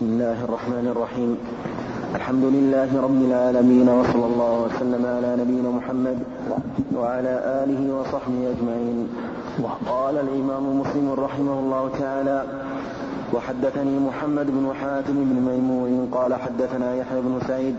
بسم 0.00 0.12
الله 0.12 0.44
الرحمن 0.44 0.86
الرحيم. 0.96 1.36
الحمد 2.14 2.44
لله 2.44 2.90
رب 3.06 3.20
العالمين 3.28 3.88
وصلى 3.88 4.26
الله 4.32 4.52
وسلم 4.64 5.02
على 5.16 5.30
نبينا 5.40 5.70
محمد 5.78 6.18
وعلى 6.96 7.34
آله 7.62 7.80
وصحبه 7.96 8.40
أجمعين. 8.54 8.98
قال 9.92 10.16
الإمام 10.24 10.80
مسلم 10.80 11.06
رحمه 11.18 11.56
الله 11.62 11.90
تعالى 12.00 12.38
وحدثني 13.34 13.94
محمد 14.08 14.46
بن 14.46 14.66
حاتم 14.80 15.16
بن 15.30 15.36
ميمون 15.48 16.08
قال 16.12 16.34
حدثنا 16.34 16.94
يحيى 16.94 17.20
بن 17.20 17.34
سعيد 17.48 17.76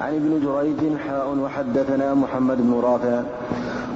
عن 0.00 0.12
ابن 0.14 0.32
جريج 0.46 0.80
حاء 1.08 1.26
وحدثنا 1.44 2.14
محمد 2.14 2.58
بن 2.62 2.74
رافع. 2.88 3.18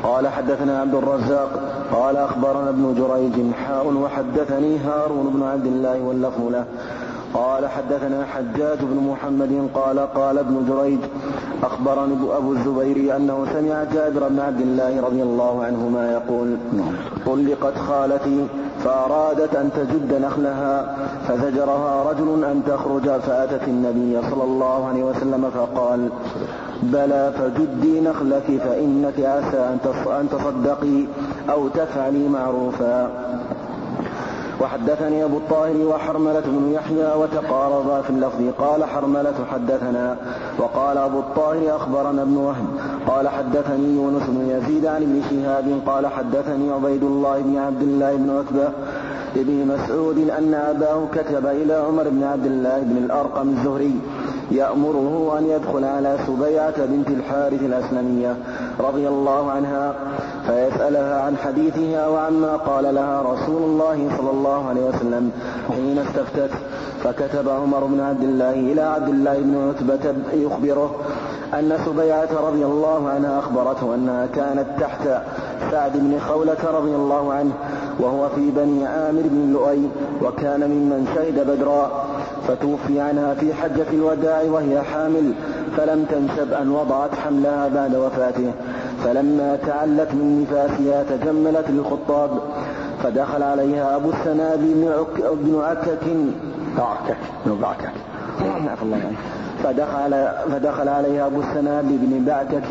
قال 0.03 0.29
حدثنا 0.29 0.81
عبد 0.81 0.95
الرزاق 0.95 1.51
قال 1.93 2.17
أخبرنا 2.17 2.69
ابن 2.69 2.95
جريج 3.01 3.37
حاء 3.55 3.87
وحدثني 4.03 4.79
هارون 4.79 5.27
بن 5.35 5.43
عبد 5.43 5.67
الله 5.67 6.01
واللفظ 6.03 6.43
له. 6.55 6.65
قال 7.35 7.69
حدثنا 7.69 8.25
حجاج 8.25 8.79
بن 8.83 9.09
محمد 9.11 9.69
قال 9.75 9.99
قال 9.99 10.39
ابن 10.39 10.67
جريج 10.69 10.99
أخبرني 11.63 12.15
أبو 12.37 12.53
الزبير 12.53 13.17
أنه 13.17 13.47
سمع 13.53 13.85
جابر 13.85 14.29
بن 14.29 14.41
عبد 14.41 14.61
الله 14.61 15.01
رضي 15.01 15.23
الله 15.23 15.65
عنهما 15.65 16.13
يقول 16.13 16.57
طلقت 17.27 17.79
خالتي 17.79 18.47
فأرادت 18.85 19.55
أن 19.55 19.71
تجد 19.77 20.23
نخلها 20.23 20.97
فزجرها 21.29 22.11
رجل 22.11 22.45
أن 22.45 22.63
تخرج 22.67 23.21
فأتت 23.21 23.69
النبي 23.69 24.31
صلى 24.31 24.45
الله 24.45 24.89
عليه 24.89 25.05
وسلم 25.05 25.51
فقال 25.51 26.09
بلى 26.83 27.33
فجدي 27.39 28.01
نخلك 28.01 28.61
فإنك 28.65 29.21
عسى 29.21 29.77
أن 30.21 30.29
تصدقي 30.31 31.05
أو 31.51 31.69
تفعلي 31.69 32.29
معروفا. 32.29 33.11
وحدثني 34.61 35.25
أبو 35.25 35.37
الطاهر 35.37 35.77
وحرملة 35.77 36.41
بن 36.41 36.73
يحيى 36.73 37.13
وتقاربا 37.21 38.03
في 38.03 38.11
اللفظ. 38.11 38.43
قال 38.59 38.85
حرملة 38.85 39.35
حدثنا. 39.53 40.17
وقال 40.59 40.99
أبو 40.99 41.19
الطاهر 41.19 41.77
أخبرنا 41.77 42.23
ابن 42.23 42.37
وهب. 42.37 42.67
قال 43.07 43.29
حدثني 43.29 43.97
يونس 43.97 44.23
بن 44.29 44.51
يزيد 44.51 44.87
عن 44.87 45.03
ابن 45.03 45.23
شهاب. 45.31 45.81
قال 45.87 46.07
حدثني 46.07 46.71
عبيد 46.71 47.03
الله 47.03 47.41
بن 47.41 47.59
عبد 47.59 47.83
الله 47.83 48.17
بن 48.17 48.31
عتبة 48.31 48.69
ابن 49.37 49.67
مسعود 49.67 50.19
أن 50.19 50.55
أباه 50.55 51.07
كتب 51.15 51.47
إلى 51.47 51.75
عمر 51.75 52.09
بن 52.09 52.23
عبد 52.25 52.47
الله 52.47 52.79
بن 52.81 52.97
الأرقم 52.97 53.49
الزهري. 53.49 54.01
يأمره 54.51 55.39
أن 55.39 55.47
يدخل 55.47 55.85
على 55.85 56.17
سبيعة 56.27 56.87
بنت 56.87 57.09
الحارث 57.09 57.63
الأسلمية 57.63 58.37
رضي 58.81 59.09
الله 59.09 59.51
عنها 59.51 59.95
فيسألها 60.47 61.23
عن 61.23 61.37
حديثها 61.37 62.07
وعما 62.07 62.57
قال 62.57 62.95
لها 62.95 63.23
رسول 63.23 63.63
الله 63.63 64.09
صلى 64.19 64.31
الله 64.31 64.69
عليه 64.69 64.85
وسلم 64.85 65.31
حين 65.69 65.99
استفتت. 65.99 66.51
فكتب 67.05 67.49
عمر 67.49 67.85
بن 67.85 68.01
عبد 68.01 68.23
الله 68.23 68.51
إلى 68.51 68.83
عبد 68.83 69.09
الله 69.09 69.39
بن 69.39 69.69
عتبة 69.69 70.15
يخبره 70.33 70.95
أن 71.55 71.79
سبيعة 71.87 72.29
رضي 72.49 72.65
الله 72.65 73.09
عنها 73.09 73.39
أخبرته 73.39 73.95
أنها 73.95 74.27
كانت 74.27 74.67
تحت 74.81 75.09
سعد 75.71 75.93
بن 75.95 76.21
خولة 76.29 76.57
رضي 76.65 76.95
الله 76.95 77.33
عنه 77.33 77.53
وهو 77.99 78.29
في 78.29 78.51
بني 78.51 78.87
عامر 78.87 79.23
بن 79.25 79.53
لؤي 79.53 79.89
وكان 80.23 80.61
ممن 80.61 81.09
شهد 81.15 81.47
بدرا 81.51 82.07
فتوفي 82.49 83.01
عنها 83.01 83.35
في 83.35 83.55
حجة 83.55 83.91
الوداع 83.93 84.43
وهي 84.43 84.83
حامل 84.83 85.33
فلم 85.77 86.05
تنسب 86.05 86.53
أن 86.53 86.71
وضعت 86.71 87.15
حملها 87.15 87.69
بعد 87.69 87.95
وفاته. 87.95 88.53
فلما 89.05 89.59
تعلت 89.67 90.09
من 90.15 90.43
نفاسها 90.43 91.03
تجملت 91.03 91.71
للخطاب 91.71 92.31
فدخل 93.03 93.43
عليها 93.43 93.97
أبو 93.97 94.11
السنابي 94.11 94.75
بن, 94.75 94.89
عك 94.89 95.33
بن 95.33 95.61
عكك. 95.61 95.99
بعكك 96.79 97.17
بن 97.47 97.59
بعكك 97.63 97.91
الله 98.83 98.97
عنه. 98.97 99.17
فدخل, 99.63 100.29
فدخل 100.53 100.89
عليها 100.89 101.27
أبو 101.27 101.41
السنابل 101.41 101.97
بن 102.03 102.25
بعكك 102.25 102.69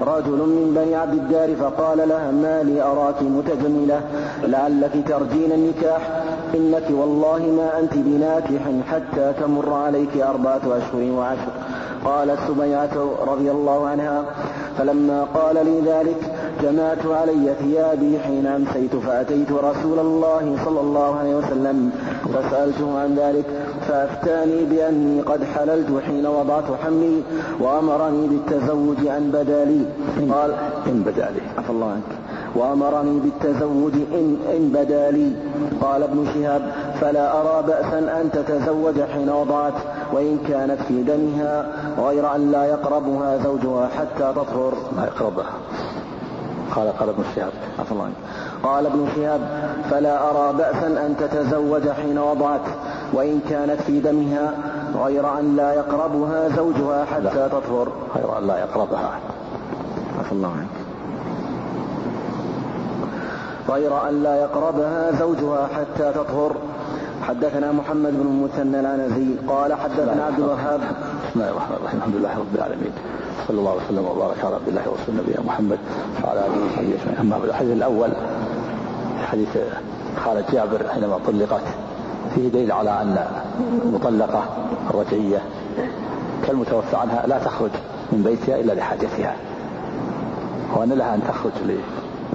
رجل 0.00 0.38
من 0.38 0.72
بني 0.76 0.94
عبد 0.96 1.14
الدار 1.14 1.56
فقال 1.56 2.08
لها 2.08 2.30
ما 2.30 2.62
لي 2.62 2.82
أراك 2.82 3.22
متجملة 3.22 4.00
لعلك 4.42 4.92
ترجين 5.08 5.52
النكاح؟ 5.52 6.22
إنك 6.54 6.84
والله 6.90 7.38
ما 7.38 7.78
أنت 7.80 7.94
بناكح 7.94 8.62
حتى 8.90 9.32
تمر 9.40 9.72
عليك 9.72 10.16
أربعة 10.16 10.60
أشهر 10.66 11.10
وعشر. 11.12 11.52
قالت 12.04 12.38
سبيعة 12.48 13.14
رضي 13.26 13.50
الله 13.50 13.88
عنها 13.88 14.24
فلما 14.78 15.24
قال 15.34 15.54
لي 15.54 15.80
ذلك 15.80 16.35
جمعت 16.62 17.06
علي 17.06 17.54
ثيابي 17.62 18.18
حين 18.18 18.46
أمسيت 18.46 18.96
فأتيت 18.96 19.52
رسول 19.52 19.98
الله 19.98 20.56
صلى 20.64 20.80
الله 20.80 21.16
عليه 21.16 21.36
وسلم 21.36 21.90
فسألته 22.34 22.98
عن 22.98 23.14
ذلك 23.14 23.44
فأفتاني 23.88 24.64
بأني 24.64 25.20
قد 25.20 25.44
حللت 25.44 26.02
حين 26.06 26.26
وضعت 26.26 26.64
حملي 26.84 27.22
وأمرني 27.60 28.26
بالتزوج 28.26 29.06
عن 29.06 29.30
بدالي. 29.30 29.84
قال 30.32 30.50
إن 30.86 31.02
بدالي. 31.06 31.40
عفى 31.58 31.70
الله 31.70 31.90
عنك. 31.90 32.12
وأمرني 32.56 33.20
بالتزوج 33.20 33.94
إن, 33.94 34.36
إن 34.56 34.68
بدا 34.74 35.10
لي 35.10 35.32
قال 35.80 36.02
ابن 36.02 36.26
شهاب 36.34 36.72
فلا 37.00 37.40
أرى 37.40 37.66
بأسا 37.66 37.98
أن 37.98 38.30
تتزوج 38.32 39.00
حين 39.00 39.30
وضعت 39.30 39.74
وإن 40.12 40.38
كانت 40.48 40.80
في 40.88 41.02
دمها 41.02 41.66
غير 41.98 42.34
أن 42.34 42.50
لا 42.50 42.64
يقربها 42.64 43.38
زوجها 43.44 43.88
حتى 43.98 44.32
تطهر. 44.36 44.72
ما 44.96 45.04
يقربها. 45.04 45.52
قال 46.74 46.92
قال 46.98 47.08
ابن 47.08 47.24
شهاب 47.36 47.52
عفى 47.78 47.92
الله 47.92 48.10
قال 48.62 48.86
ابن 48.86 49.08
شهاب 49.16 49.40
فلا 49.90 50.30
أرى 50.30 50.56
بأسا 50.56 50.86
أن 50.86 51.16
تتزوج 51.18 51.88
حين 51.88 52.18
وضعت 52.18 52.60
وإن 53.12 53.40
كانت 53.50 53.80
في 53.82 54.00
دمها 54.00 54.54
غير 55.04 55.38
أن 55.38 55.56
لا 55.56 55.72
يقربها 55.72 56.48
زوجها 56.48 57.04
حتى. 57.04 57.48
تطهر. 57.48 57.88
غير 58.16 58.38
أن 58.38 58.46
لا 58.46 58.58
يقربها. 58.58 59.10
عفى 60.18 60.32
الله 60.32 60.48
عنك. 60.48 60.68
غير 63.68 64.08
أن 64.08 64.22
لا 64.22 64.36
يقربها 64.36 65.12
زوجها 65.12 65.66
حتى 65.66 66.12
تطهر. 66.12 66.56
حدثنا 67.28 67.72
محمد 67.72 68.12
بن 68.12 68.26
المثنى 68.26 68.80
العنزي 68.80 69.26
قال 69.48 69.74
حدثنا 69.74 70.24
عبد 70.24 70.38
الوهاب. 70.38 70.80
بسم 70.80 71.40
الله 71.40 71.50
الرحمن 71.50 71.76
الرحيم. 71.76 71.98
الحمد 71.98 72.16
لله 72.16 72.38
رب 72.38 72.54
العالمين. 72.54 72.92
صلى 73.48 73.58
الله 73.58 73.74
وسلم 73.74 74.04
وبارك 74.04 74.44
على 74.44 74.54
عبد 74.54 74.68
الله 74.68 74.82
ورسول 74.90 75.14
نبينا 75.14 75.40
محمد 75.46 75.78
وعلى 76.24 76.40
آله 76.40 76.66
وصحبه 76.66 76.94
أجمعين. 76.94 77.18
أما 77.20 77.36
الحديث 77.44 77.72
الأول 77.72 78.10
حديث 79.30 79.58
خالد 80.24 80.44
جابر 80.52 80.88
حينما 80.94 81.18
طلقت. 81.26 81.62
فيه 82.34 82.48
دليل 82.48 82.72
على 82.72 82.90
أن 82.90 83.26
المطلقة 83.84 84.42
الرجعية 84.90 85.38
كالمتوفى 86.46 86.96
عنها 86.96 87.26
لا 87.26 87.38
تخرج 87.38 87.70
من 88.12 88.22
بيتها 88.22 88.60
إلا 88.60 88.72
لحاجتها. 88.72 89.36
وأن 90.76 90.88
لها 90.88 91.14
أن 91.14 91.22
تخرج 91.28 91.52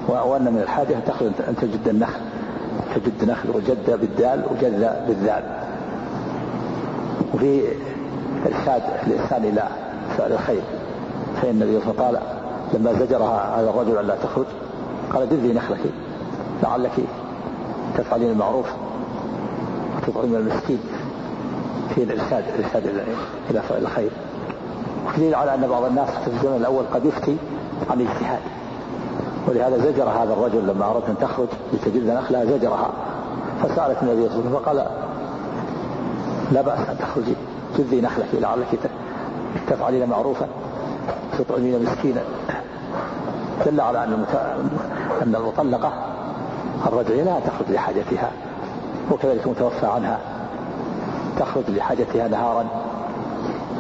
وأن 0.08 0.44
من 0.54 0.62
الحاجة 0.64 1.00
تخرج 1.08 1.32
أن 1.48 1.56
تجد 1.62 1.88
النخل. 1.88 2.20
تجد 2.96 3.30
نخل 3.30 3.50
وجد 3.50 4.00
بالدال 4.02 4.44
وجد 4.52 4.96
بالذال. 5.08 5.44
وفي 7.34 7.62
إرشاد 8.46 8.82
الإنسان 9.08 9.44
إلى 9.44 9.68
فعل 10.18 10.32
الخير. 10.32 10.62
فإن 11.42 11.50
النبي 11.50 11.80
صلى 11.80 11.92
الله 11.92 12.06
عليه 12.06 12.18
وسلم 12.18 12.28
لما 12.74 12.94
زجرها 12.94 13.60
هذا 13.60 13.70
الرجل 13.70 13.98
أن 13.98 14.08
لا 14.08 14.16
تخرج؟ 14.16 14.46
قال 15.14 15.30
دذي 15.30 15.54
نخلك 15.54 15.80
لعلك 16.64 16.92
تفعلين 17.98 18.32
المعروف 18.32 18.66
وتطعمين 19.98 20.36
المسكين. 20.36 20.80
في 21.96 22.04
الإرشاد 22.04 22.44
الإرشاد 22.60 22.86
إلى 23.50 23.62
فعل 23.62 23.82
الخير. 23.82 24.12
ودليل 25.08 25.36
على 25.36 25.56
أن 25.56 25.68
بعض 25.68 25.84
الناس 25.84 26.10
في 26.10 26.28
الزمن 26.28 26.56
الأول 26.56 26.84
قد 26.94 27.06
يفتي 27.06 27.38
عن 27.90 28.02
اجتهاد 28.02 28.40
ولهذا 29.48 29.78
زجر 29.78 30.10
هذا 30.10 30.34
الرجل 30.34 30.68
لما 30.68 30.86
أردت 30.86 31.10
أن 31.10 31.16
تخرج 31.22 31.48
لتجد 31.74 32.10
نخلها 32.10 32.46
زجرها 32.46 32.90
فسألت 33.64 33.98
النبي 34.04 34.30
صلى 34.30 34.40
الله 34.40 34.40
عليه 34.40 34.50
وسلم 34.50 34.60
فقال 34.60 34.86
لا 36.52 36.62
بأس 36.62 36.90
أن 36.90 36.98
تخرجي 36.98 37.34
جذي 37.78 38.02
نخلك 38.02 38.28
لعلك 38.34 38.80
تفعلين 39.68 40.10
معروفا 40.10 40.48
تطعمين 41.38 41.84
مسكينا. 41.84 42.22
دل 43.66 43.82
على 43.82 44.04
أن 44.04 44.26
أن 45.22 45.36
المطلقة 45.36 45.94
الرجعية 46.88 47.24
لا 47.24 47.40
تخرج 47.40 47.72
لحاجتها 47.72 48.32
وكذلك 49.12 49.46
المتوفى 49.46 49.86
عنها 49.86 50.20
تخرج 51.40 51.64
لحاجتها 51.70 52.28
نهارا 52.28 52.66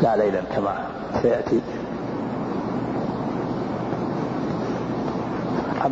لا 0.01 0.15
ليلا 0.15 0.41
كما 0.55 0.73
سيأتي. 1.21 1.61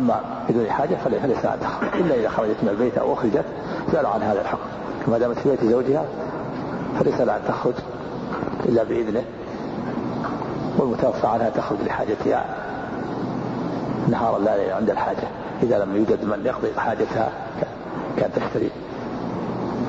أما 0.00 0.20
بدون 0.48 0.70
حاجة 0.70 0.96
فليس 1.04 1.44
لها 1.44 1.56
تخرج 1.56 1.88
إلا 1.94 2.14
إذا 2.14 2.28
خرجت 2.28 2.56
من 2.62 2.68
البيت 2.68 2.98
أو 2.98 3.14
أخرجت 3.14 3.44
زال 3.92 4.06
عن 4.06 4.22
هذا 4.22 4.40
الحكم. 4.40 4.68
ما 5.08 5.18
دامت 5.18 5.38
في 5.38 5.50
بيت 5.50 5.64
زوجها 5.64 6.04
فليس 7.00 7.20
لها 7.20 7.36
أن 7.36 7.42
تخرج 7.48 7.74
إلا 8.64 8.82
بإذنه. 8.82 9.24
والمتوفى 10.78 11.26
عنها 11.26 11.50
تخرج 11.50 11.78
لحاجتها. 11.86 12.44
نهارا 14.08 14.38
لا 14.38 14.76
عند 14.76 14.90
الحاجة. 14.90 15.28
إذا 15.62 15.84
لم 15.84 15.96
يوجد 15.96 16.24
من 16.24 16.46
يقضي 16.46 16.80
حاجتها 16.80 17.32
كأن 18.16 18.30
تشتري 18.32 18.70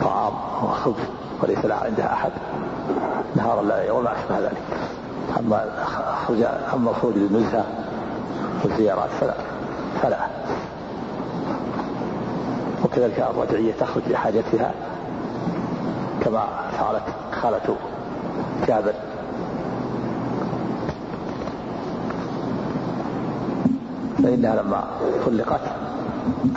طعام 0.04 0.34
وخبز 0.63 1.04
وليس 1.44 1.66
لها 1.66 1.84
عندها 1.86 2.13
أحد. 2.13 2.31
نهارا 3.36 3.62
لا 3.62 3.92
وما 3.92 4.12
أشبه 4.12 4.40
ذلك. 4.40 4.62
أما 5.40 5.66
خرج 6.28 6.44
أما 6.74 6.90
الخروج 6.90 7.13
للنزهة 7.16 7.63
والزيارات 8.63 9.10
فلا. 9.10 9.34
فلا 10.01 10.27
وكذلك 12.83 13.19
الرجعية 13.19 13.74
تخرج 13.80 14.03
لحاجتها 14.09 14.74
كما 16.21 16.48
فعلت 16.71 17.03
خالة 17.31 17.75
جابر. 18.68 18.94
فإنها 24.24 24.56
لما 24.56 24.83
طلقت 25.25 25.62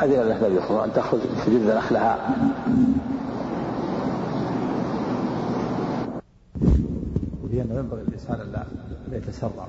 أذن 0.03 0.13
لها 0.13 0.47
النبي 0.47 0.61
صلى 0.69 0.85
أن 0.85 0.93
تخرج 0.93 1.21
تجد 1.47 1.71
نخلها. 1.77 2.19
وهي 7.45 7.63
أنه 7.63 7.75
ينبغي 7.75 8.03
الإنسان 8.09 8.41
أن 8.41 8.53
لا 8.53 9.17
يتسرع 9.17 9.67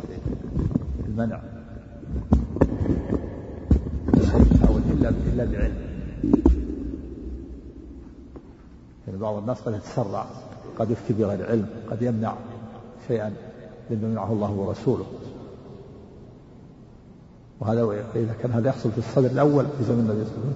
في 1.04 1.10
المنع 1.10 1.40
أو 4.70 4.78
إلا 5.10 5.46
بعلم. 5.46 5.76
يعني 9.08 9.20
بعض 9.20 9.36
الناس 9.38 9.62
قد 9.62 9.74
يتسرع 9.74 10.26
قد 10.80 10.92
يفتي 10.92 11.14
بغير 11.14 11.46
علم 11.46 11.68
قد 11.92 12.02
يمنع 12.02 12.34
شيئا 13.08 13.34
لم 13.90 14.04
يمنعه 14.04 14.34
الله 14.34 14.52
ورسوله. 14.52 15.06
وهذا 17.60 18.06
إذا 18.16 18.34
كان 18.42 18.52
هذا 18.52 18.70
يحصل 18.70 18.92
في 18.92 18.98
الصدر 18.98 19.32
الأول 19.32 19.66
في 19.78 19.84
زمن 19.84 20.00
النبي 20.00 20.26
صلى 20.26 20.38
الله 20.38 20.46
عليه 20.46 20.50
وسلم 20.50 20.56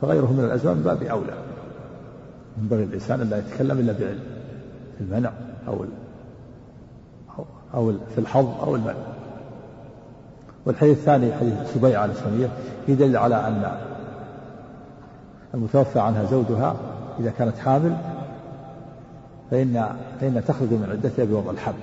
فغيره 0.00 0.32
من 0.32 0.44
الأزمان 0.44 0.82
باب 0.82 1.02
أولى. 1.02 1.44
ينبغي 2.62 2.84
الإنسان 2.84 3.20
أن 3.20 3.30
لا 3.30 3.38
يتكلم 3.38 3.78
إلا 3.78 3.92
بعلم 3.92 4.22
في 4.98 5.04
المنع 5.04 5.32
أو 5.68 5.84
أو 7.74 7.92
في 8.14 8.18
الحظ 8.18 8.46
أو 8.60 8.76
المنع. 8.76 9.11
والحديث 10.66 10.98
الثاني 10.98 11.32
حديث 11.32 11.54
سبيعة 11.74 12.04
الإسلامية 12.04 12.48
يدل 12.88 13.16
على 13.16 13.34
أن 13.34 13.78
المتوفى 15.54 16.00
عنها 16.00 16.24
زوجها 16.24 16.76
إذا 17.20 17.30
كانت 17.30 17.58
حامل 17.58 17.96
فإن 19.50 19.96
فإن 20.20 20.44
تخرج 20.44 20.70
من 20.70 20.88
عدتها 20.90 21.24
بوضع 21.24 21.50
الحمل 21.50 21.74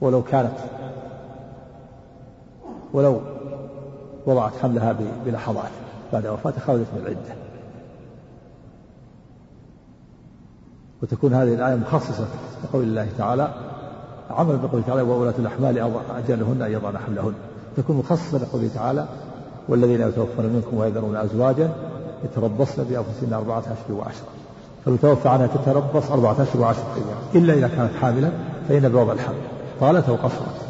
ولو 0.00 0.22
كانت 0.22 0.56
ولو 2.92 3.20
وضعت 4.26 4.52
حملها 4.62 4.96
بلحظات 5.26 5.70
بعد 6.12 6.26
وفاته 6.26 6.60
خرجت 6.60 6.86
من 6.94 7.00
العدة. 7.02 7.34
وتكون 11.02 11.34
هذه 11.34 11.54
الآية 11.54 11.74
مخصصة 11.74 12.26
لقول 12.64 12.82
الله 12.82 13.08
تعالى 13.18 13.54
عمل 14.30 14.56
بقوله 14.56 14.82
تعالى 14.86 15.02
وولاة 15.02 15.34
الأحمال 15.38 15.78
أجلهن 16.16 16.62
أن 16.62 16.72
يضعن 16.72 16.98
حملهن. 16.98 17.32
تكون 17.76 17.96
مخصصة 17.96 18.38
لقوله 18.38 18.70
تعالى 18.74 19.06
والذين 19.68 20.00
يتوفون 20.00 20.46
منكم 20.46 20.76
ويذرون 20.76 21.16
أزواجا 21.16 21.70
يتربصن 22.24 22.84
بأنفسهن 22.84 23.32
أربعة 23.32 23.58
أشهر 23.58 23.98
وعشرة. 23.98 24.28
فالمتوفى 24.84 25.28
عنها 25.28 25.46
تتربص 25.46 26.10
أربعة 26.10 26.42
أشهر 26.42 26.60
وعشرة 26.62 26.94
أيام. 26.94 27.44
إلا 27.44 27.54
إذا 27.54 27.68
كانت 27.68 27.94
حاملا 28.00 28.30
فإن 28.68 28.88
بوضع 28.88 29.12
الحمل. 29.12 29.34
طالت 29.80 30.08
أو 30.08 30.14
قصرت 30.14 30.64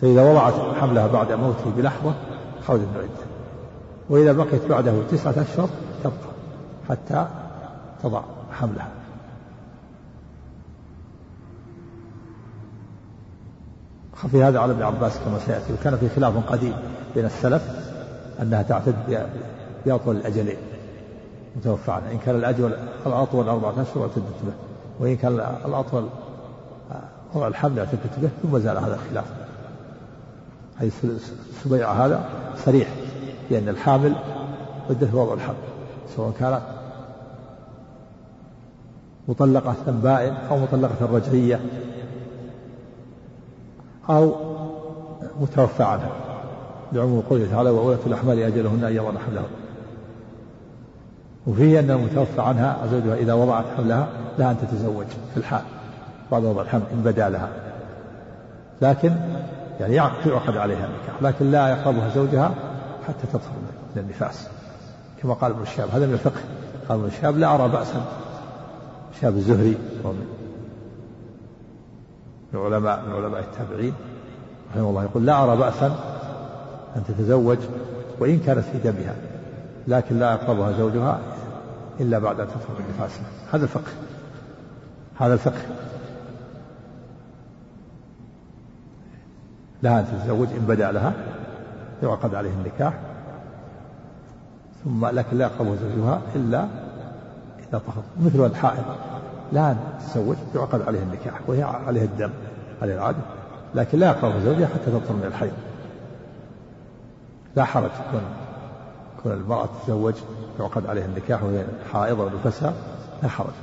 فإذا 0.00 0.30
وضعت 0.30 0.54
حملها 0.80 1.06
بعد 1.06 1.32
موته 1.32 1.70
بلحظة 1.76 2.14
خرجت 2.66 2.82
من 2.82 2.94
العدة. 2.94 3.26
وإذا 4.10 4.32
بقيت 4.32 4.66
بعده 4.66 4.92
تسعة 5.10 5.30
أشهر 5.30 5.68
تبقى 6.04 6.16
حتى 6.88 7.26
تضع 8.02 8.20
حملها. 8.52 8.88
خفي 14.16 14.44
هذا 14.44 14.58
على 14.58 14.72
ابن 14.72 14.82
عباس 14.82 15.18
كما 15.18 15.38
سيأتي 15.38 15.72
وكان 15.72 15.96
في 15.96 16.08
خلاف 16.08 16.50
قديم 16.50 16.74
بين 17.14 17.24
السلف 17.24 17.62
أنها 18.42 18.62
تعتد 18.62 18.94
بأطول 19.86 20.16
الأجلين 20.16 20.56
متوفى 21.56 21.92
عنها. 21.92 22.12
إن 22.12 22.18
كان 22.18 22.36
الأجل 22.36 22.76
الأطول 23.06 23.48
أربعة 23.48 23.82
أشهر 23.82 24.02
اعتدت 24.02 24.42
به 24.46 24.52
وإن 25.00 25.16
كان 25.16 25.32
الأطول 25.64 26.08
وضع 27.34 27.46
الحمل 27.46 27.78
اعتدت 27.78 28.18
به 28.22 28.28
ثم 28.42 28.58
زال 28.58 28.76
هذا 28.76 28.94
الخلاف. 28.94 29.24
حديث 30.80 31.06
سبيعة 31.64 31.92
هذا 31.92 32.24
صريح 32.64 32.88
بأن 33.50 33.68
الحامل 33.68 34.14
عدة 34.90 35.08
وضع 35.12 35.34
الحمل 35.34 35.56
سواء 36.16 36.32
كانت 36.40 36.60
مطلقة 39.28 39.74
بائن 39.88 40.34
أو 40.34 40.58
مطلقة 40.58 41.06
رجعية. 41.12 41.60
أو 44.10 44.34
متوفى 45.40 45.82
عنها 45.82 46.10
لعموم 46.92 47.20
قوله 47.20 47.46
تعالى 47.50 47.70
وأولة 47.70 47.98
الأحمال 48.06 48.38
أجلهن 48.42 48.84
أن 48.84 48.96
يضعن 48.96 49.18
حملهن 49.18 49.50
وفيه 51.46 51.80
أن 51.80 51.90
المتوفى 51.90 52.40
عنها 52.40 52.86
زوجها 52.90 53.14
إذا 53.14 53.34
وضعت 53.34 53.64
حملها 53.76 54.08
لها 54.38 54.50
أن 54.50 54.56
تتزوج 54.58 55.06
في 55.06 55.36
الحال. 55.36 55.62
بعد 56.32 56.44
وضع 56.44 56.62
الحمل 56.62 56.82
إن 56.92 57.02
بدا 57.02 57.28
لها. 57.28 57.48
لكن 58.82 59.12
يعني 59.80 59.94
يعقد 59.94 60.56
عليها 60.56 60.86
النكاح 60.86 61.22
لكن 61.22 61.50
لا 61.50 61.68
يقربها 61.68 62.08
زوجها 62.14 62.54
حتى 63.08 63.26
تطهر 63.32 63.52
من 63.96 64.02
النفاس. 64.02 64.48
كما 65.22 65.34
قال 65.34 65.52
ابن 65.52 65.62
الشهاب 65.62 65.88
هذا 65.88 66.06
من 66.06 66.12
الفقه. 66.12 66.40
قال 66.88 66.98
ابن 66.98 67.08
الشهاب 67.08 67.38
لا 67.38 67.54
أرى 67.54 67.68
بأسا. 67.68 68.04
شهاب 69.20 69.36
الزهري 69.36 69.76
ومن 70.04 70.35
من 72.56 72.74
علماء 72.74 73.02
من 73.06 73.12
علماء 73.12 73.40
التابعين 73.40 73.94
رحمه 74.70 74.88
الله. 74.90 75.04
يقول 75.04 75.26
لا 75.26 75.44
أرى 75.44 75.56
بأسا 75.56 75.86
أن 76.96 77.02
تتزوج 77.08 77.58
وإن 78.18 78.38
كانت 78.38 78.64
في 78.64 78.78
دمها 78.78 79.14
لكن 79.88 80.18
لا 80.18 80.32
يقربها 80.32 80.72
زوجها 80.72 81.20
إلا 82.00 82.18
بعد 82.18 82.40
أن 82.40 82.46
من 82.46 82.84
نفاسها 82.94 83.26
هذا 83.52 83.64
الفقه. 83.64 83.92
هذا 85.18 85.34
الفقه. 85.34 85.62
لها 89.82 90.00
أن 90.00 90.06
تتزوج 90.06 90.48
إن 90.48 90.64
بدأ 90.66 90.92
لها 90.92 91.12
يعقد 92.02 92.34
عليه 92.34 92.50
النكاح 92.50 92.98
ثم 94.84 95.06
لكن 95.06 95.36
لا 95.38 95.44
يقربها 95.44 95.76
زوجها 95.76 96.20
إلا 96.34 96.66
إذا 97.58 97.78
طهر. 97.78 98.02
مثل 98.20 98.46
الحائض. 98.46 98.84
لا 99.52 99.70
أن 99.70 99.76
تتزوج 100.00 100.36
يعقد 100.54 100.82
عليه 100.82 101.02
النكاح 101.02 101.40
وهي 101.46 101.62
عليه 101.62 102.02
الدم 102.02 102.30
عليه 102.82 102.94
العادة 102.94 103.18
لكن 103.74 103.98
لا 103.98 104.06
يقربها 104.06 104.40
زوجها 104.40 104.66
حتى 104.66 104.86
تطهر 104.86 105.16
من 105.16 105.24
الحيض. 105.26 105.52
لا 107.56 107.64
حرج 107.64 107.90
كون 108.12 108.22
كون 109.22 109.32
المرأة 109.32 109.66
تتزوج 109.66 110.14
يعقد 110.60 110.86
عليها 110.86 111.04
النكاح 111.04 111.42
وهي 111.42 111.64
حائضة 111.92 112.24
ونفسها 112.24 112.72
لا 113.22 113.28
حرج. 113.28 113.54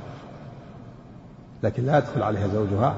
لكن 1.62 1.86
لا 1.86 1.98
يدخل 1.98 2.22
عليها 2.22 2.48
زوجها 2.48 2.94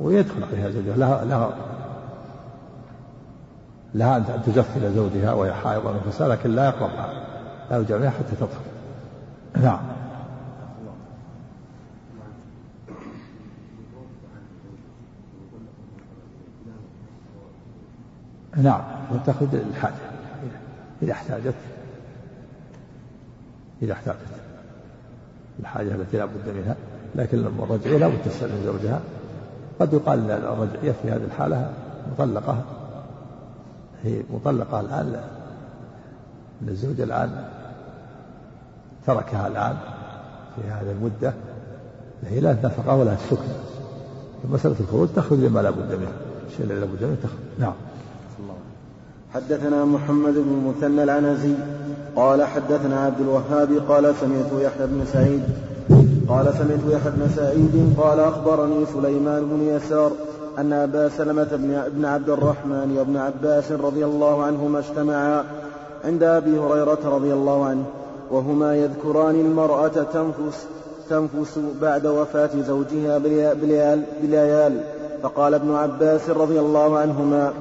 ويدخل 0.00 0.44
عليها 0.52 0.70
زوجها 0.70 0.96
لها 0.96 1.24
لها 1.24 1.50
لها 3.94 4.16
أن 4.16 4.42
تزف 4.46 4.76
إلى 4.76 4.92
زوجها 4.92 5.32
وهي 5.32 5.52
حائضة 5.52 5.90
ونفسها 5.90 6.28
لكن 6.28 6.50
لا 6.50 6.64
يقربها 6.64 7.12
لا 7.70 7.78
يجامعها 7.78 8.10
حتى 8.10 8.36
تطهر 8.36 8.60
نعم. 9.62 9.80
نعم 18.62 18.82
وتأخذ 19.12 19.54
الحاجة. 19.54 19.94
إذا 21.02 21.12
احتاجت 21.12 21.54
إذا 23.82 23.92
احتاجت 23.92 24.16
الحاجة 25.60 25.94
التي 25.94 26.16
لا 26.16 26.24
بد 26.24 26.56
منها 26.56 26.76
لكن 27.14 27.38
الرجعية 27.38 27.98
لا 27.98 28.08
بد 28.08 28.22
تستأذن 28.24 28.64
زوجها. 28.64 29.00
قد 29.80 29.92
يقال 29.92 30.30
الرجعية 30.30 30.92
في 31.02 31.10
هذه 31.10 31.24
الحالة 31.24 31.72
مطلقة. 32.12 32.62
هي 34.04 34.22
مطلقة 34.30 34.80
الآن 34.80 35.20
أن 36.62 36.68
الزوج 36.68 37.00
الآن 37.00 37.44
تركها 39.06 39.46
الآن 39.46 39.76
في 40.56 40.68
هذه 40.68 40.90
المدة. 40.90 41.32
هي 42.26 42.40
لا 42.40 42.50
النفقة 42.50 42.96
ولا 42.96 43.12
السكن 43.12 43.48
مسألة 44.44 44.76
الخروج 44.80 45.08
تخرج 45.16 45.38
لما 45.38 45.60
لا 45.60 45.70
بد 45.70 45.94
منه. 45.94 46.12
الشيء 46.50 46.66
الذي 46.66 46.80
لا 46.80 46.86
بد 46.86 47.04
منه 47.04 47.16
تخرج 47.22 47.38
نعم. 47.58 47.72
حدثنا 49.34 49.84
محمد 49.84 50.34
بن 50.34 50.52
المثنى 50.52 51.02
العنزي 51.02 51.54
قال 52.16 52.44
حدثنا 52.44 53.00
عبد 53.00 53.20
الوهاب 53.20 53.82
قال 53.88 54.14
سمعت 54.20 54.52
يحيى 54.52 54.86
بن 54.86 55.04
سعيد 55.12 55.42
قال 56.28 56.54
سمعت 56.54 56.80
يحيى 56.88 57.12
بن 57.12 57.28
سعيد 57.36 57.94
قال 57.98 58.20
أخبرني 58.20 58.86
سليمان 58.86 59.44
بن 59.44 59.62
يسار 59.62 60.12
أن 60.58 60.72
أبا 60.72 61.08
سلمة 61.08 61.48
بن 61.94 62.04
عبد 62.04 62.30
الرحمن 62.30 62.96
وابن 62.98 63.16
عباس 63.16 63.72
رضي 63.72 64.04
الله 64.04 64.42
عنهما 64.42 64.78
اجتمعا 64.78 65.44
عند 66.04 66.22
أبي 66.22 66.58
هريرة 66.58 66.98
رضي 67.04 67.32
الله 67.32 67.64
عنه 67.64 67.84
وهما 68.30 68.76
يذكران 68.76 69.34
المرأة 69.34 69.88
تنفس 69.88 70.66
تنفس 71.10 71.58
بعد 71.82 72.06
وفاة 72.06 72.50
زوجها 72.66 73.18
بليال, 73.18 74.02
بليال 74.22 74.80
فقال 75.22 75.54
ابن 75.54 75.74
عباس 75.74 76.30
رضي 76.30 76.60
الله 76.60 76.98
عنهما 76.98 77.52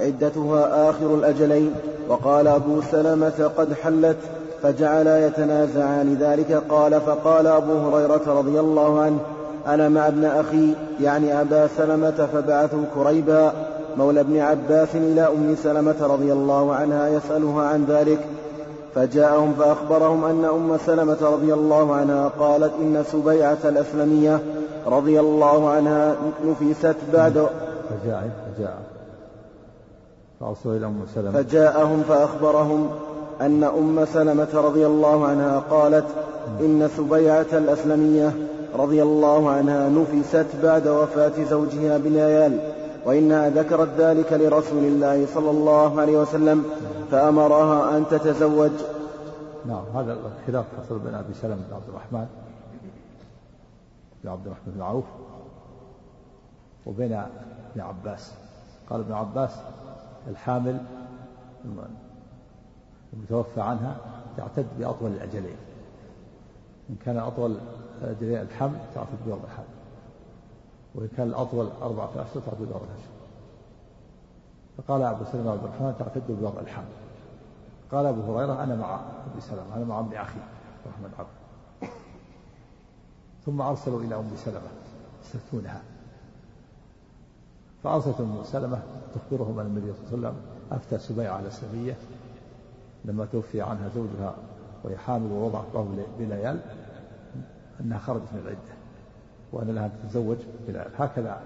عدتها 0.00 0.90
آخر 0.90 1.14
الأجلين. 1.14 1.74
وقال 2.08 2.48
أبو 2.48 2.80
سلمة 2.92 3.50
قد 3.56 3.72
حلت 3.72 4.16
فجعلا 4.62 5.26
يتنازعان. 5.26 6.16
ذلك 6.20 6.62
قال 6.68 7.00
فقال 7.00 7.46
أبو 7.46 7.72
هريرة 7.72 8.22
رضي 8.26 8.60
الله 8.60 9.00
عنه 9.00 9.18
أنا 9.66 9.88
مع 9.88 10.08
ابن 10.08 10.24
أخي 10.24 10.74
يعني 11.00 11.40
أبا 11.40 11.68
سلمة 11.76 12.28
فبعثوا 12.32 12.84
كريبا 12.94 13.52
مولى 13.96 14.20
ابن 14.20 14.38
عباس 14.38 14.88
إلى 14.94 15.20
أم 15.20 15.56
سلمة 15.62 15.96
رضي 16.00 16.32
الله 16.32 16.74
عنها 16.74 17.08
يسألها 17.08 17.62
عن 17.62 17.84
ذلك. 17.88 18.18
فجاءهم 18.94 19.54
فأخبرهم 19.58 20.24
أن 20.24 20.44
أم 20.44 20.78
سلمة 20.86 21.16
رضي 21.22 21.54
الله 21.54 21.94
عنها 21.94 22.28
قالت 22.38 22.72
إن 22.80 23.04
سبيعة 23.12 23.58
الأسلمية 23.64 24.40
رضي 24.86 25.20
الله 25.20 25.70
عنها 25.70 26.16
نفست 26.44 26.96
بعد 27.12 27.46
فجاء 27.90 28.30
فجاء 28.56 28.78
إلى 30.42 30.86
أم 30.86 31.06
سلمة. 31.14 31.30
فجاءهم 31.30 32.02
فأخبرهم 32.02 32.90
أن 33.40 33.64
أم 33.64 34.04
سلمة 34.04 34.48
رضي 34.54 34.86
الله 34.86 35.26
عنها 35.26 35.58
قالت 35.58 36.06
إن 36.60 36.88
سبيعة 36.96 37.46
الأسلمية 37.52 38.32
رضي 38.74 39.02
الله 39.02 39.50
عنها 39.50 39.88
نفست 39.88 40.46
بعد 40.62 40.88
وفاة 40.88 41.44
زوجها 41.44 41.98
بليال 41.98 42.72
وإنها 43.06 43.50
ذكرت 43.50 43.88
ذلك 43.98 44.32
لرسول 44.32 44.84
الله 44.84 45.26
صلى 45.34 45.50
الله 45.50 46.00
عليه 46.00 46.18
وسلم 46.18 46.64
فأمرها 47.10 47.96
أن 47.96 48.04
تتزوج. 48.10 48.72
نعم 49.66 49.84
هذا 49.94 50.12
الخلاف 50.12 50.64
حصل 50.78 50.98
بين 50.98 51.14
أبي 51.14 51.34
سلمة 51.34 51.54
بن 51.54 51.74
عبد 51.74 51.88
الرحمن 51.88 52.26
بن 54.24 54.30
عبد 54.30 54.46
الرحمن 54.46 54.72
بن 54.74 54.82
عوف 54.82 55.04
وبين 56.86 57.12
ابن 57.12 57.80
عباس. 57.80 58.32
قال 58.90 59.00
ابن 59.00 59.12
عباس 59.12 59.50
الحامل 60.28 60.80
المتوفى 63.12 63.60
عنها 63.60 63.96
تعتد 64.36 64.66
بأطول 64.78 65.10
الأجلين. 65.10 65.56
إن 66.90 66.96
كان 67.04 67.16
أطول 67.16 67.56
أجلين 68.02 68.40
الحمل 68.40 68.78
تعتد 68.94 69.18
بيوم 69.24 69.40
الحمل 69.44 69.64
وإن 70.94 71.08
كان 71.16 71.28
الأطول 71.28 71.68
أربعة 71.82 72.10
أشهر 72.10 72.42
تعتد 72.46 72.58
بيوم 72.58 72.80
الأشهر 72.90 73.12
فقال 74.78 75.02
أبو 75.02 75.24
سلمة 75.32 75.50
عبد 75.50 75.64
الرحمن 75.64 75.94
تعتد 75.98 76.22
بوضع 76.28 76.60
الحمل 76.60 76.84
قال 77.92 78.06
أبو 78.06 78.20
هريرة 78.20 78.64
أنا 78.64 78.76
مع 78.76 78.94
أبي 79.32 79.40
سلمة 79.40 79.76
أنا 79.76 79.84
مع 79.84 80.00
ابن 80.00 80.16
أخي 80.16 80.38
الرحمن 80.86 81.10
عبد 81.18 81.90
ثم 83.46 83.60
أرسلوا 83.60 84.00
إلى 84.00 84.14
أم 84.14 84.30
سلمة 84.36 84.70
يستفتونها. 85.24 85.82
فأرسلت 87.82 88.20
أم 88.20 88.42
سلمة 88.44 88.78
تخبرهم 89.14 89.58
أن 89.58 89.66
النبي 89.66 89.92
صلى 89.92 90.14
الله 90.14 90.28
عليه 90.28 90.28
وسلم 90.28 90.36
أفتى 90.72 90.98
سبيعة 90.98 91.40
الأسلمية 91.40 91.96
لما 93.04 93.24
توفي 93.32 93.62
عنها 93.62 93.88
زوجها 93.94 94.34
وهي 94.84 94.96
حامل 94.96 95.32
ووضعت 95.32 95.64
له 95.74 96.06
بليال 96.18 96.60
أنها 97.80 97.98
خرجت 97.98 98.32
من 98.32 98.40
العدة 98.40 98.80
وأن 99.52 99.74
لها 99.74 99.86
أن 99.86 99.92
تتزوج 100.02 100.36
بليال. 100.68 100.90
هكذا 100.98 101.40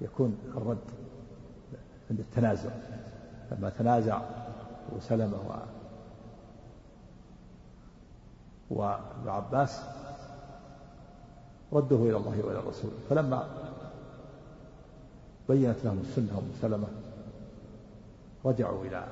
يكون 0.00 0.38
الرد 0.56 0.78
عند 2.10 2.20
التنازع. 2.20 2.70
لما 3.52 3.70
تنازع 3.78 4.20
وسلمة 4.96 5.36
و 5.36 5.54
وابن 8.70 9.28
عباس 9.28 9.80
رده 11.72 11.96
إلى 11.96 12.16
الله 12.16 12.44
وإلى 12.44 12.58
الرسول. 12.58 12.90
فلما 13.10 13.46
بينت 15.48 15.76
لهم 15.84 16.02
السنة 16.08 16.38
أم 16.38 16.50
سلمة. 16.62 16.86
رجعوا 18.44 18.84
إلى 18.84 19.04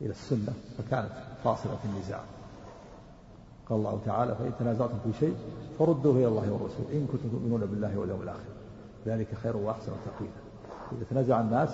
إلى 0.00 0.10
السنة 0.10 0.52
فكانت 0.78 1.12
فاصلة 1.44 1.76
في 1.76 1.88
النزاع. 1.88 2.20
قال 3.68 3.78
الله 3.78 4.00
تعالى 4.06 4.34
فإن 4.34 4.52
تنازعتم 4.58 4.98
في 5.04 5.18
شيء 5.20 5.36
فردوه 5.78 6.16
إلى 6.16 6.26
الله 6.26 6.52
والرسول 6.52 6.86
إن 6.92 7.06
كنتم 7.12 7.28
تؤمنون 7.28 7.60
بالله 7.60 7.98
واليوم 7.98 8.22
الآخر. 8.22 8.50
ذلك 9.06 9.26
خير 9.42 9.56
وأحسن 9.56 9.92
تقويلا 10.06 10.34
إذا 10.92 11.04
تنازع 11.10 11.40
الناس 11.40 11.68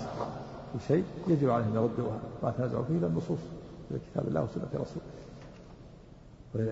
في 0.73 0.87
شيء 0.87 1.03
يجب 1.27 1.49
عليهم 1.49 1.75
يردوا 1.75 2.11
ما 2.43 2.51
تنازعوا 2.57 2.83
فيه 2.83 2.97
إلى 2.97 3.07
النصوص 3.07 3.39
إلى 3.91 3.99
كتاب 4.11 4.27
الله 4.27 4.43
وسنة 4.43 4.69
رسوله. 4.73 5.05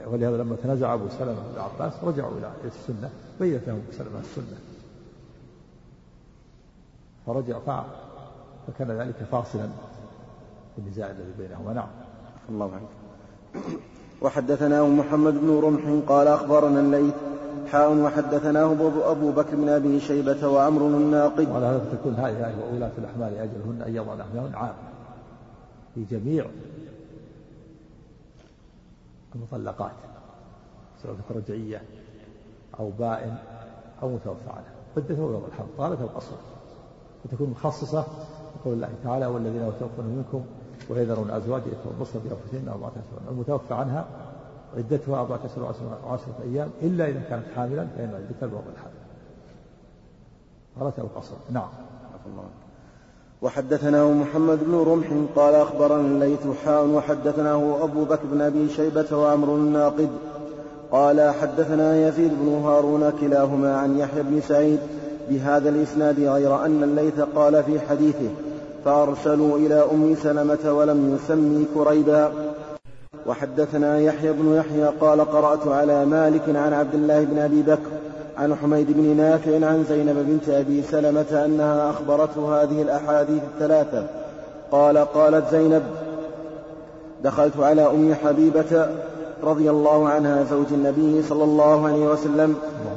ولهذا 0.08 0.38
لما 0.38 0.56
تنازع 0.64 0.94
أبو 0.94 1.10
سلمة 1.20 1.34
بن 1.34 1.62
عباس 1.62 1.94
رجعوا 2.04 2.38
إلى 2.38 2.52
السنة 2.66 3.10
بينت 3.40 3.68
لهم 3.68 3.82
سلمة 3.92 4.20
السنة. 4.20 4.71
فرجع 7.26 7.60
فكان 8.68 8.92
ذلك 8.92 9.16
فاصلا 9.32 9.68
في 10.76 10.82
النزاع 10.82 11.10
الذي 11.10 11.34
بينهما. 11.38 11.74
نعم. 11.74 11.88
الله 12.50 12.72
عنك. 12.74 12.90
وحدثناه 14.22 14.88
محمد 14.88 15.34
بن 15.34 15.60
رمح 15.60 16.06
قال 16.08 16.28
أخبرنا 16.28 16.80
الليث 16.80 17.14
حاء. 17.72 17.98
وحدثناه 17.98 18.72
أبو 19.12 19.32
بكر 19.32 19.56
بن 19.56 19.70
أبي 19.70 20.00
شيبة 20.00 20.48
وعمر 20.48 20.82
الناقد. 20.82 21.50
وعلى 21.50 21.66
هذا 21.66 21.86
تكون 21.92 22.14
هذه 22.14 22.56
وأولاة 22.60 22.92
الأحمال 22.98 23.38
أجلهن 23.38 23.82
أن 23.88 23.96
يضعن 23.96 24.22
أحمالهن 24.22 24.56
عام 24.56 24.74
في 25.96 26.04
جميع 26.04 26.46
المطلقات 29.36 29.92
سواء 31.04 31.16
كانت 31.16 31.32
رجعية 31.32 31.82
أو 32.80 32.90
بائن 32.90 33.36
أو 34.02 34.10
متوفى 34.10 34.50
عنها 34.50 34.74
عدته 34.98 35.18
يوم 35.18 35.46
الحمل 35.48 35.68
طالت 35.78 36.02
أو 36.02 36.08
قصر 36.08 36.36
وتكون 37.26 37.50
مخصصة. 37.50 38.06
بقول 38.62 38.74
الله 38.74 38.90
تعالى 39.04 39.26
والذين 39.26 39.62
يتوفون 39.62 40.06
منكم 40.06 40.44
ويذرون 40.90 41.32
أزواج 41.32 41.62
يتربصن 41.62 42.20
بأنفسهن 42.20 42.70
أربعة 42.70 42.90
أشهر 42.90 43.32
المتوفى 43.32 43.74
عنها 43.74 44.06
عدتها 44.78 45.20
أربعة 45.20 45.40
أشهر 45.46 45.74
وعشرة 46.06 46.36
أيام 46.44 46.70
إلا 46.82 47.08
إذا 47.08 47.22
كانت 47.30 47.44
حاملا 47.56 47.88
فإن 47.98 48.10
عدتها 48.16 48.48
بوضع 48.48 48.72
الحمل 48.74 48.92
قالت 50.80 51.00
أو 51.00 51.08
قصر. 51.16 51.36
نعم. 51.52 51.70
وحدثناه 53.42 54.12
محمد 54.12 54.60
بن 54.64 54.76
رمح 54.76 55.08
قال 55.36 55.56
أخبرنا 55.56 56.08
الليث 56.08 56.48
حاء 56.66 56.88
وحدثناه 56.88 57.84
أبو 57.84 58.06
بكر 58.06 58.26
بن 58.26 58.42
أبي 58.42 58.70
شيبة 58.70 59.18
وعمر 59.18 59.56
الناقد. 59.56 60.10
قال 60.92 61.34
حدثنا 61.42 62.08
يزيد 62.08 62.32
بن 62.42 62.48
هارون 62.48 63.10
كلاهما 63.10 63.78
عن 63.78 63.98
يحيى 63.98 64.24
بن 64.24 64.42
سعيد 64.42 64.80
بهذا 65.32 65.70
الإسناد 65.70 66.20
غير 66.20 66.66
أن 66.66 66.84
الليث 66.84 67.20
قال 67.36 67.64
في 67.64 67.80
حديثه 67.80 68.30
فأرسلوا 68.86 69.58
إلى 69.58 69.86
أم 69.92 70.16
سلمة 70.24 70.74
ولم 70.74 71.16
يسمي 71.16 71.66
كريبا. 71.74 72.32
وحدثنا 73.28 74.00
يحيى 74.00 74.32
بن 74.32 74.56
يحيى 74.56 74.86
قال 75.02 75.22
قرأت 75.22 75.68
على 75.68 76.06
مالك 76.06 76.42
عن 76.56 76.74
عبد 76.74 76.94
الله 76.94 77.24
بن 77.24 77.40
أبي 77.40 77.62
بكر 77.62 77.92
عن 78.38 78.56
حميد 78.56 78.92
بن 78.92 79.18
نافع 79.18 79.56
عن 79.56 79.86
زينب 79.90 80.16
بنت 80.28 80.50
أبي 80.50 80.82
سلمة 80.82 81.46
أنها 81.46 81.90
أخبرته 81.90 82.64
هذه 82.64 82.82
الأحاديث 82.82 83.42
الثلاثة. 83.54 84.08
قال 84.72 84.98
قالت 84.98 85.52
زينب 85.52 85.84
دخلت 87.24 87.60
على 87.60 87.82
أم 87.82 88.14
حبيبة 88.14 88.90
رضي 89.44 89.70
الله 89.70 90.10
عنها 90.10 90.44
زوج 90.44 90.66
النبي 90.72 91.22
صلى 91.22 91.44
الله 91.44 91.88
عليه 91.88 92.08
وسلم 92.08 92.56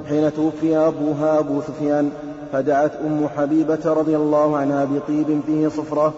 حين 0.09 0.35
توفي 0.35 0.77
أبوها 0.77 1.39
أبو 1.39 1.61
سفيان 1.61 2.11
فدعت 2.53 2.93
أم 3.07 3.29
حبيبة 3.37 3.79
رضي 3.85 4.17
الله 4.17 4.57
عنها 4.57 4.85
بطيب 4.85 5.41
فيه 5.47 5.69
صفرة 5.69 6.13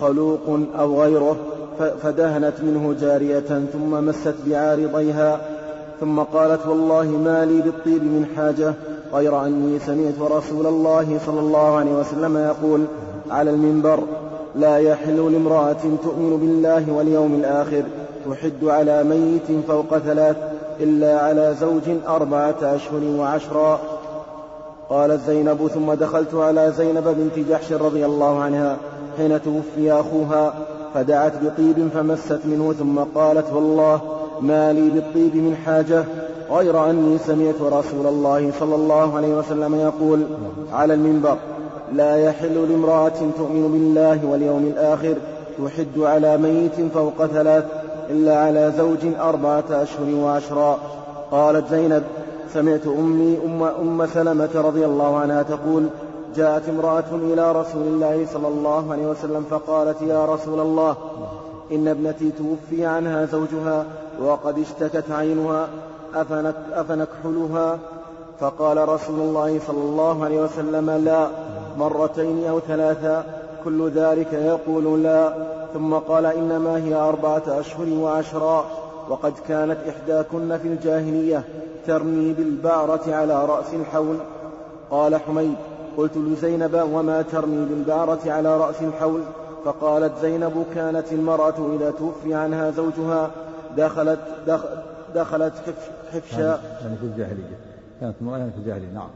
خلوق 0.00 0.60
أو 0.78 1.02
غيره 1.02 1.36
فدهنت 2.02 2.54
منه 2.62 2.94
جارية 3.00 3.64
ثم 3.72 3.90
مست 4.06 4.34
بعارضيها 4.46 5.40
ثم 6.00 6.20
قالت 6.20 6.66
والله 6.66 7.04
ما 7.04 7.44
لي 7.44 7.62
بالطيب 7.62 8.02
من 8.02 8.26
حاجة 8.36 8.74
غير 9.14 9.46
أني 9.46 9.78
سمعت 9.78 10.30
رسول 10.32 10.66
الله 10.66 11.18
صلى 11.26 11.40
الله 11.40 11.76
عليه 11.76 11.92
وسلم 11.92 12.36
يقول 12.36 12.84
على 13.30 13.50
المنبر 13.50 14.00
لا 14.56 14.76
يحل 14.76 15.32
لامرأة 15.32 15.82
تؤمن 16.02 16.36
بالله 16.40 16.92
واليوم 16.92 17.34
الآخر 17.34 17.82
تحد 18.26 18.64
على 18.64 19.04
ميت 19.04 19.64
فوق 19.68 19.98
ثلاث 19.98 20.36
إلا 20.80 21.20
على 21.20 21.54
زوج 21.60 21.96
أربعة 22.08 22.56
أشهر 22.62 23.04
وعشرا. 23.18 23.80
قالت 24.90 25.20
زينب 25.26 25.68
ثم 25.74 25.92
دخلت 25.92 26.34
على 26.34 26.72
زينب 26.76 27.04
بنت 27.04 27.48
جحش 27.48 27.72
رضي 27.72 28.06
الله 28.06 28.40
عنها 28.40 28.76
حين 29.16 29.42
توفي 29.42 29.92
أخوها 29.92 30.54
فدعت 30.94 31.32
بطيب 31.42 31.88
فمست 31.94 32.40
منه 32.44 32.72
ثم 32.72 32.98
قالت 32.98 33.52
والله 33.52 34.00
ما 34.40 34.72
لي 34.72 34.90
بالطيب 34.90 35.36
من 35.36 35.56
حاجة 35.66 36.04
غير 36.50 36.90
أني 36.90 37.18
سمعت 37.18 37.60
رسول 37.60 38.06
الله 38.06 38.52
صلى 38.60 38.74
الله 38.74 39.16
عليه 39.16 39.34
وسلم 39.34 39.74
يقول 39.74 40.22
على 40.72 40.94
المنبر 40.94 41.36
لا 41.92 42.16
يحل 42.16 42.70
لامرأة 42.70 43.12
تؤمن 43.38 43.72
بالله 43.72 44.26
واليوم 44.26 44.72
الآخر 44.76 45.14
تحد 45.58 45.98
على 45.98 46.36
ميت 46.36 46.92
فوق 46.94 47.26
ثلاث 47.26 47.64
إلا 48.10 48.38
على 48.38 48.72
زوج 48.76 49.14
أربعة 49.20 49.64
أشهر 49.70 50.14
وعشرا. 50.14 50.78
قالت 51.30 51.70
زينب 51.70 52.02
سمعت 52.54 52.86
أمي 52.86 53.38
أم, 53.44 53.62
أم 53.62 54.06
سلمة 54.06 54.50
رضي 54.54 54.84
الله 54.84 55.16
عنها 55.16 55.42
تقول 55.42 55.86
جاءت 56.36 56.68
امرأة 56.68 57.04
إلى 57.12 57.52
رسول 57.52 57.82
الله 57.82 58.26
صلى 58.32 58.48
الله 58.48 58.92
عليه 58.92 59.06
وسلم 59.06 59.44
فقالت 59.50 60.02
يا 60.02 60.24
رسول 60.26 60.60
الله 60.60 60.96
إن 61.72 61.88
ابنتي 61.88 62.30
توفي 62.30 62.86
عنها 62.86 63.26
زوجها 63.26 63.84
وقد 64.22 64.58
اشتكت 64.58 65.10
عينها 65.10 65.68
أفنك 66.14 66.54
أفنكحلها؟ 66.72 67.78
فقال 68.40 68.88
رسول 68.88 69.20
الله 69.20 69.60
صلى 69.66 69.82
الله 69.82 70.24
عليه 70.24 70.40
وسلم 70.40 70.90
لا 70.90 71.28
مرتين 71.78 72.46
أو 72.48 72.60
ثلاثا 72.60 73.24
كل 73.64 73.90
ذلك 73.90 74.32
يقول 74.32 75.02
لا. 75.02 75.32
ثم 75.74 75.94
قال 75.94 76.26
إنما 76.26 76.76
هي 76.76 76.94
أربعة 76.94 77.42
أشهر 77.46 77.88
وعشرا 77.88 78.66
وقد 79.08 79.32
كانت 79.48 79.78
إحداكن 79.88 80.58
في 80.58 80.68
الجاهلية 80.68 81.44
ترمي 81.86 82.32
بالبعرة 82.32 83.14
على 83.14 83.44
رأس 83.46 83.74
الحول. 83.74 84.16
قال 84.90 85.16
حميد 85.16 85.56
قلت 85.96 86.16
لزينب 86.16 86.88
وما 86.92 87.22
ترمي 87.22 87.64
بالبعرة 87.64 88.20
على 88.26 88.56
رأس 88.56 88.82
الحول؟ 88.82 89.20
فقالت 89.64 90.12
زينب 90.22 90.66
كانت 90.74 91.12
المرأة 91.12 91.76
إذا 91.76 91.90
توفي 91.90 92.34
عنها 92.34 92.70
زوجها 92.70 93.30
دخلت 93.76 94.20
دخلت 95.14 95.52
حفشا 96.12 96.60
يعني 96.82 96.96
في 96.96 97.06
الجاهلية. 97.06 97.58
كانت 98.00 98.14
المرأة 98.20 98.38
يعني 98.38 98.50
في 98.50 98.58
الجاهلية 98.58 98.92
نعم. 98.94 99.08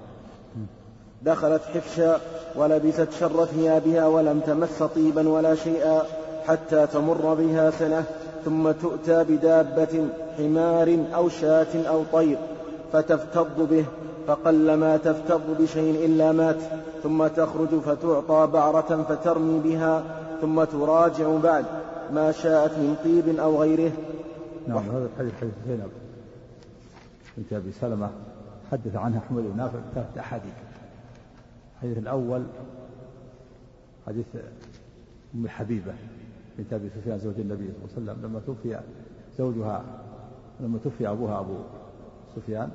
دخلت 1.23 1.63
حفشا 1.75 2.21
ولبست 2.57 3.09
شر 3.21 3.45
ثيابها 3.45 4.07
ولم 4.07 4.41
تمس 4.41 4.83
طيبا 4.83 5.29
ولا 5.29 5.55
شيئا. 5.55 6.03
حتى 6.47 6.87
تمر 6.87 7.35
بها 7.35 7.71
سنة 7.71 8.05
ثم 8.45 8.71
تؤتى 8.71 9.25
بدابة 9.25 10.09
حمار 10.37 10.99
أو 11.15 11.29
شاة 11.29 11.89
أو 11.89 12.03
طير 12.13 12.39
فتفتض 12.93 13.69
به 13.71 13.85
فقلما 14.27 14.97
تفتض 14.97 15.63
بشيء 15.63 16.07
إلا 16.07 16.33
مات 16.33 16.63
ثم 17.03 17.27
تخرج 17.27 17.69
فتعطى 17.69 18.53
بعرة 18.53 19.07
فترمي 19.09 19.61
بها 19.61 20.05
ثم 20.41 20.65
تراجع 20.65 21.37
بعد 21.37 21.65
ما 22.13 22.33
شاءت 22.33 22.71
من 22.71 22.97
طيب 23.05 23.39
أو 23.39 23.63
غيره. 23.63 23.93
نعم 24.69 24.79
هذا 24.79 25.09
الحديث 25.15 25.33
حديث 25.41 25.53
زينب. 25.67 25.91
بنت 27.37 27.53
أبي 27.53 27.73
سلمة 27.73 28.11
حدث 28.73 28.97
عنها 28.97 29.21
حمد 29.29 29.43
بن 29.43 29.57
نافع 29.57 29.79
ثلاثة 29.95 30.21
أحاديث 30.21 30.53
الحديث 31.77 31.99
الأول 31.99 32.43
حديث 34.07 34.27
أم 35.35 35.49
حبيبة 35.49 35.93
بنت 36.59 36.73
أبي 36.73 36.89
سفيان 36.89 37.19
زوج 37.19 37.35
النبي 37.39 37.73
صلى 37.73 37.99
الله 37.99 38.13
عليه 38.13 38.21
وسلم 38.21 38.31
لما 38.31 38.41
توفي 38.47 38.81
زوجها 39.39 39.85
لما 40.61 40.79
توفي 40.85 41.09
أبوها 41.09 41.41
أبو 41.41 41.55
سفيان 42.37 42.71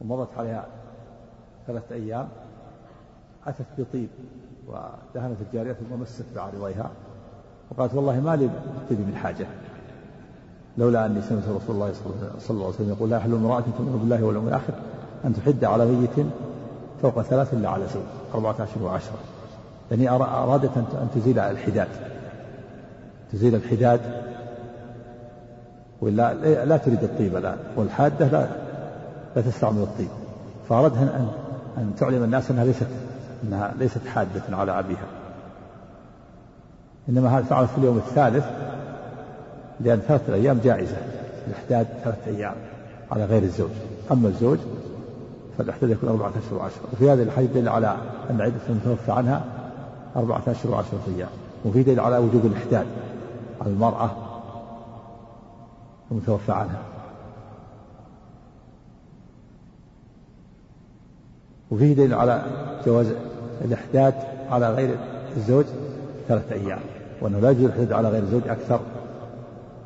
ومضت 0.00 0.28
عليها 0.38 0.66
ثلاثة 1.66 1.94
أيام 1.94 2.28
أتت 3.46 3.66
بطيب 3.78 4.08
ودهنت 4.68 5.36
الجارية 5.40 5.72
ثم 5.72 6.00
مست 6.00 6.24
بعرضيها 6.36 6.90
وقالت 7.70 7.94
والله 7.94 8.20
ما 8.20 8.36
لي 8.36 8.50
بطيب 8.86 9.00
من 9.00 9.16
حاجة 9.16 9.46
لولا 10.78 11.06
أني 11.06 11.22
سمعت 11.22 11.42
رسول 11.42 11.74
الله 11.74 11.92
صلى 11.92 12.50
الله 12.50 12.66
عليه 12.66 12.74
وسلم 12.74 12.88
يقول 12.88 13.10
لا 13.10 13.16
يحل 13.16 13.34
امرأة 13.34 13.60
تؤمن 13.60 13.98
بالله 14.00 14.24
واليوم 14.24 14.48
الآخر 14.48 14.74
أن 15.24 15.34
تحد 15.34 15.64
على 15.64 15.86
ميت 15.86 16.26
فوق 17.02 17.22
ثلاث 17.22 17.54
إلا 17.54 17.68
على 17.68 17.86
زوج 17.86 18.02
أربعة 18.34 18.52
أشهر 18.64 18.82
وعشرة 18.82 19.18
يعني 19.90 20.10
أرادت 20.10 20.76
أن 20.76 21.08
تزيل 21.14 21.38
الحداد. 21.38 21.88
تزيل 23.32 23.54
الحداد؟ 23.54 24.00
ولا 26.00 26.34
لا 26.64 26.76
تريد 26.76 27.02
الطيب 27.02 27.36
لا 27.36 27.54
والحادة 27.76 28.26
لا 28.26 28.46
لا 29.36 29.42
تستعمل 29.42 29.82
الطيب. 29.82 30.08
فأردها 30.68 31.02
أن 31.02 31.28
أن 31.78 31.92
تعلم 31.98 32.24
الناس 32.24 32.50
أنها 32.50 32.64
ليست 32.64 32.86
أنها 33.44 33.74
ليست 33.78 34.06
حادة 34.06 34.42
على 34.56 34.78
أبيها 34.78 35.06
إنما 37.08 37.38
هذا 37.38 37.44
فعلت 37.44 37.70
في 37.70 37.78
اليوم 37.78 37.96
الثالث 37.96 38.44
لأن 39.80 39.98
ثلاثة 39.98 40.34
أيام 40.34 40.60
جائزة. 40.64 40.96
الإحداد 41.48 41.86
ثلاثة 42.04 42.36
أيام 42.36 42.54
على 43.12 43.24
غير 43.24 43.42
الزوج. 43.42 43.70
أما 44.12 44.28
الزوج 44.28 44.58
فالإحداد 45.58 45.90
يكون 45.90 46.08
أربعة 46.08 46.28
أشهر 46.30 46.58
وعشرة. 46.58 46.82
وفي 46.92 47.10
هذا 47.10 47.22
الحديث 47.22 47.50
دليل 47.50 47.68
على 47.68 47.96
أن 48.30 48.40
عدة 48.40 48.54
المتوفى 48.68 49.12
عنها 49.12 49.44
أربعة 50.16 50.42
أشهر 50.48 50.72
وعشرة 50.72 51.00
أيام. 51.16 51.28
وفي 51.64 51.82
دليل 51.82 52.00
على 52.00 52.18
وجوب 52.18 52.46
الإحداد. 52.46 52.86
المرأة 53.66 54.10
المتوفى 56.10 56.52
عنها. 56.52 56.82
وفيه 61.70 61.94
دليل 61.94 62.14
على 62.14 62.42
جواز 62.86 63.06
الإحداد 63.64 64.14
على 64.50 64.70
غير 64.70 64.96
الزوج 65.36 65.64
ثلاثة 66.28 66.54
أيام 66.54 66.80
وأنه 67.20 67.38
لا 67.38 67.50
يجوز 67.50 67.64
الإحداد 67.64 67.92
على 67.92 68.08
غير 68.08 68.22
الزوج 68.22 68.48
أكثر 68.48 68.80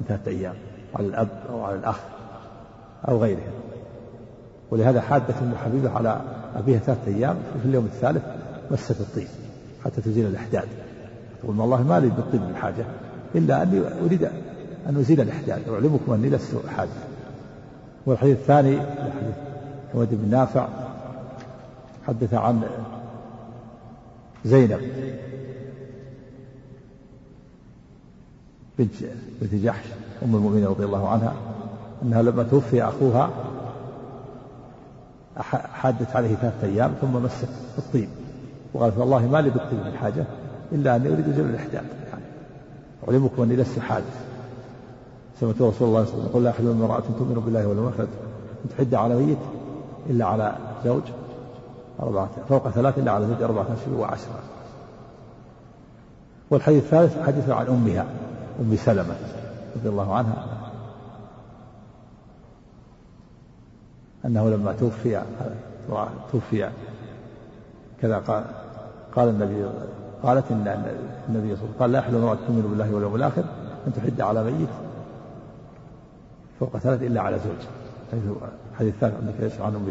من 0.01 0.07
ثلاثة 0.09 0.31
أيام 0.31 0.55
على 0.95 1.07
الأب 1.07 1.29
أو 1.51 1.65
على 1.65 1.77
الأخ 1.77 2.01
أو 3.09 3.19
غيرهم. 3.19 3.53
ولهذا 4.71 5.01
حادت 5.01 5.31
أم 5.43 5.55
حبيبة 5.65 5.91
على 5.91 6.21
أبيها 6.57 6.79
ثلاثة 6.79 7.17
أيام 7.17 7.37
في 7.63 7.69
اليوم 7.69 7.85
الثالث 7.85 8.23
مست 8.71 9.01
الطيب 9.01 9.29
حتى 9.85 10.01
تزيل 10.01 10.27
الإحداد 10.27 10.69
تقول 11.43 11.61
والله 11.61 11.83
ما 11.83 12.01
لي 12.01 12.09
بالطيب 12.09 12.41
من 12.41 12.57
حاجة. 12.57 12.85
إلا 13.35 13.63
أني 13.63 13.83
أريد 14.05 14.29
أن 14.89 14.97
أزيل 14.97 15.21
الإحداد 15.21 15.69
أعلمكم 15.69 16.13
أني 16.13 16.31
لست 16.31 16.57
حاجة 16.77 16.89
والحديث 18.07 18.37
الثاني 18.37 18.81
حديث 18.81 19.35
حمد 19.93 20.09
بن 20.11 20.31
نافع 20.31 20.69
حدث 22.07 22.35
عن 22.35 22.63
زينب 24.45 24.81
بنت 28.79 28.95
بنت 29.41 29.55
جحش 29.55 29.85
أم 30.25 30.37
المؤمنين 30.37 30.67
رضي 30.67 30.85
الله 30.85 31.09
عنها 31.09 31.33
أنها 32.03 32.23
لما 32.23 32.43
توفي 32.43 32.83
أخوها 32.83 33.31
حادت 35.73 36.17
عليه 36.17 36.35
ثلاثة 36.35 36.67
أيام 36.67 36.95
ثم 37.01 37.13
مست 37.13 37.49
الطيب. 37.79 38.09
وقالت 38.75 38.99
والله 38.99 39.27
ما 39.27 39.39
لي 39.39 39.51
بالطيب 39.51 39.79
من 39.85 39.97
حاجة 39.97 40.25
إلا 40.73 40.97
أني 40.97 41.09
أريد 41.09 41.25
زمن 41.37 41.51
الإحداث. 41.51 41.85
يعني 43.03 43.17
علمكم 43.17 43.43
أني 43.43 43.57
لست 43.57 43.79
حادث. 43.79 44.29
سمعت 45.41 45.55
رسول 45.55 45.63
الله 45.63 45.75
صلى 45.79 45.89
الله 45.89 46.05
عليه 46.05 46.09
وسلم 46.09 46.27
يقول 46.31 46.45
لا 46.45 46.51
يحل 46.51 46.69
امرأة 46.69 47.03
تؤمن 47.19 47.43
بالله 47.45 47.67
واليوم 47.67 47.89
الآخر 47.89 48.03
أن 48.65 48.71
تحد 48.71 48.95
على 48.95 49.17
ميت 49.17 49.39
إلا 50.11 50.25
على 50.25 50.57
زوج 50.85 51.03
أربعة 52.03 52.29
فوق 52.49 52.69
ثلاث 52.69 52.99
إلا 52.99 53.13
على 53.13 53.27
زوج 53.27 53.43
أربعة 53.43 53.63
أشهر 53.63 53.99
وعشرة. 53.99 54.41
والحديث 56.51 56.85
الثالث 56.85 57.27
حديث 57.27 57.49
عن 57.49 57.67
أمها 57.67 58.07
أم 58.61 58.77
سلمة 58.77 59.15
رضي 59.77 59.89
الله 59.89 60.15
عنها 60.15 60.47
أنه 64.25 64.51
لما 64.51 64.73
توفي 64.73 65.23
توفي 66.33 66.71
كذا 68.03 68.19
قال 68.19 68.45
قال 69.17 69.29
النبي 69.29 69.69
قالت 70.23 70.45
إن 70.51 70.85
النبي 71.29 71.57
صلى 71.57 71.65
الله 71.65 71.75
عليه 71.75 71.75
وسلم 71.75 71.75
قال 71.81 71.93
لا 71.93 71.99
يحل 71.99 72.15
امرأة 72.15 72.35
تؤمن 72.35 72.63
بالله 72.71 72.95
واليوم 72.95 73.15
الآخر 73.17 73.45
أن 73.87 73.93
تحد 73.93 74.21
على 74.21 74.45
ميت 74.45 74.69
فوق 76.61 76.77
ثلاث 76.79 77.03
إلا 77.03 77.21
على 77.21 77.39
زوج. 77.39 77.63
الحديث 78.73 78.95
الثالث 78.95 79.15
عندك 79.15 79.61
عن 79.61 79.75
أم 79.75 79.91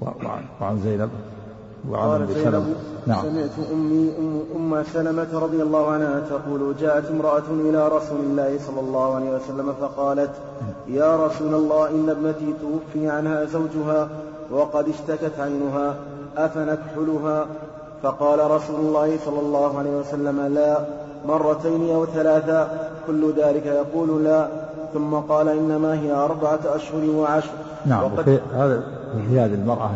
وعن, 0.00 0.44
وعن 0.60 0.80
زينب 0.80 1.10
وعن 1.90 2.22
أم 2.22 2.26
سلمة. 2.34 2.74
نعم. 3.06 3.22
سمعت 3.22 3.50
أمي 3.72 4.12
أم, 4.18 4.42
أم 4.56 4.84
سلمة 4.92 5.38
رضي 5.38 5.62
الله 5.62 5.90
عنها 5.90 6.20
تقول 6.20 6.76
جاءت 6.80 7.10
امرأة 7.10 7.48
إلى 7.50 7.88
رسول 7.88 8.20
الله 8.20 8.58
صلى 8.66 8.80
الله 8.80 9.14
عليه 9.14 9.30
وسلم 9.36 9.72
فقالت 9.80 10.30
يا 10.88 11.26
رسول 11.26 11.54
الله 11.54 11.90
إن 11.90 12.10
ابنتي 12.10 12.54
توفي 12.60 13.10
عنها 13.10 13.44
زوجها 13.44 14.08
وقد 14.50 14.88
اشتكت 14.88 15.40
عينها 15.40 15.94
أفنكحلها؟ 16.36 17.46
فقال 18.02 18.50
رسول 18.50 18.80
الله 18.80 19.18
صلى 19.24 19.40
الله 19.40 19.78
عليه 19.78 19.90
وسلم 19.90 20.40
لا 20.54 20.86
مرتين 21.26 21.94
أو 21.94 22.06
ثلاثا 22.06 22.90
كل 23.06 23.32
ذلك 23.36 23.66
يقول 23.66 24.24
لا. 24.24 24.48
ثم 24.94 25.14
قال 25.14 25.48
إنما 25.48 26.00
هي 26.00 26.12
أربعة 26.12 26.60
أشهر 26.64 27.10
وعشر. 27.10 27.50
نعم 27.86 28.04
وقد 28.04 28.40
هذا 28.54 28.82
في 29.28 29.40
هذه 29.40 29.54
المرأة 29.54 29.90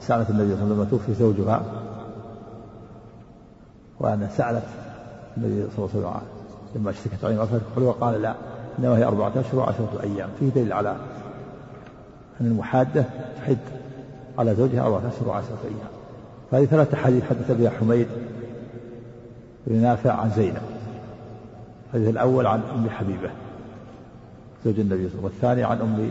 سألت 0.00 0.30
النبي 0.30 0.54
صلى 0.54 0.62
الله 0.62 0.64
عليه 0.64 0.64
وسلم 0.64 0.72
لما 0.72 0.84
توفي 0.84 1.14
زوجها؟ 1.14 1.62
وأنا 4.00 4.28
سألت 4.36 4.64
النبي 5.36 5.68
صلى 5.76 5.88
الله 5.94 6.08
عليه 6.08 6.16
وسلم 6.16 6.22
لما 6.74 6.90
اشتكت 6.90 7.24
عينها 7.24 7.46
وقال 7.76 8.22
لا 8.22 8.34
إنما 8.78 8.98
هي 8.98 9.04
أربعة 9.04 9.32
أشهر 9.36 9.60
وعشرة 9.60 10.00
أيام. 10.02 10.28
فيه 10.40 10.48
دليل 10.48 10.72
على 10.72 10.90
أن 12.40 12.46
المحادة 12.46 13.04
تحد 13.36 13.58
على 14.38 14.54
زوجها 14.54 14.82
أربعة 14.82 14.98
أشهر 14.98 15.28
وعشرة 15.28 15.58
أيام. 15.64 16.01
فهذه 16.52 16.64
ثلاثة 16.64 16.96
حديث 16.96 17.24
حدث 17.24 17.50
بها 17.50 17.70
حميد 17.70 18.06
بن 19.66 19.76
نافع 19.76 20.12
عن 20.12 20.30
زينب. 20.30 20.62
الحديث 21.86 22.08
الأول 22.08 22.46
عن 22.46 22.60
أم 22.74 22.90
حبيبة 22.90 23.30
زوج 24.64 24.80
النبي 24.80 25.08
صلى 25.08 25.18
الله 25.18 25.18
عليه 25.18 25.18
وسلم 25.18 25.24
والثاني 25.24 25.64
عن 25.64 25.80
أم 25.80 26.10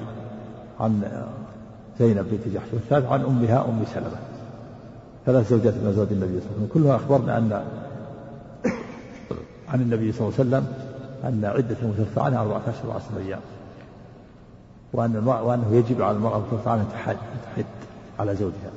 عن 0.80 1.02
زينب 2.00 2.26
بنت 2.32 2.56
جحش 2.56 2.74
والثالث 2.74 3.06
عن 3.06 3.22
أمها 3.22 3.66
أم 3.66 3.84
سلمة. 3.94 4.20
ثلاث 5.26 5.50
زوجات 5.50 5.74
من 5.74 5.88
أزواج 5.88 6.08
النبي 6.12 6.40
صلى 6.40 6.50
الله 6.50 6.56
عليه 6.56 6.66
وسلم. 6.66 6.84
كلها 6.84 6.96
أخبرنا 6.96 7.38
أن 7.38 7.64
عن 9.70 9.82
النبي 9.82 10.12
صلى 10.12 10.28
الله 10.28 10.40
عليه 10.40 10.50
وسلم 10.50 10.74
أن 11.24 11.46
عدة 11.46 11.76
المتوفى 11.82 12.20
عنها 12.20 12.42
14 12.42 12.88
وعشر 12.88 13.06
أيام 13.26 13.40
وأن 14.94 15.28
وأنه 15.28 15.68
يجب 15.72 16.02
على 16.02 16.18
المرأة 16.18 16.38
المتوفى 16.38 16.70
عنها 16.70 16.84
أن 16.84 16.90
تحد 16.92 17.66
على 18.20 18.36
زوجها. 18.36 18.72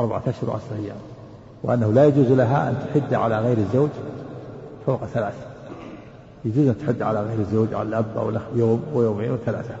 أربعة 0.00 0.22
أشهر 0.26 0.50
وعشرة 0.50 0.76
أيام 0.82 0.96
وأنه 1.62 1.92
لا 1.92 2.04
يجوز 2.04 2.26
لها 2.26 2.68
أن 2.68 2.86
تحد 2.86 3.14
على 3.14 3.38
غير 3.38 3.58
الزوج 3.58 3.90
فوق 4.86 5.04
ثلاث 5.04 5.34
يجوز 6.44 6.68
أن 6.68 6.78
تحد 6.78 7.02
على 7.02 7.20
غير 7.22 7.38
الزوج 7.38 7.74
على 7.74 7.88
الأب 7.88 8.16
أو 8.16 8.28
الأخ 8.28 8.42
يوم 8.54 8.82
ويومين 8.94 9.30
وثلاثة. 9.30 9.74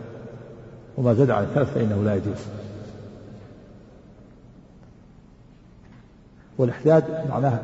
وما 0.96 1.14
زاد 1.14 1.30
على 1.30 1.46
ثلاث 1.54 1.74
فإنه 1.74 2.02
لا 2.02 2.14
يجوز. 2.14 2.46
والإحداد 6.58 7.28
معناه 7.30 7.58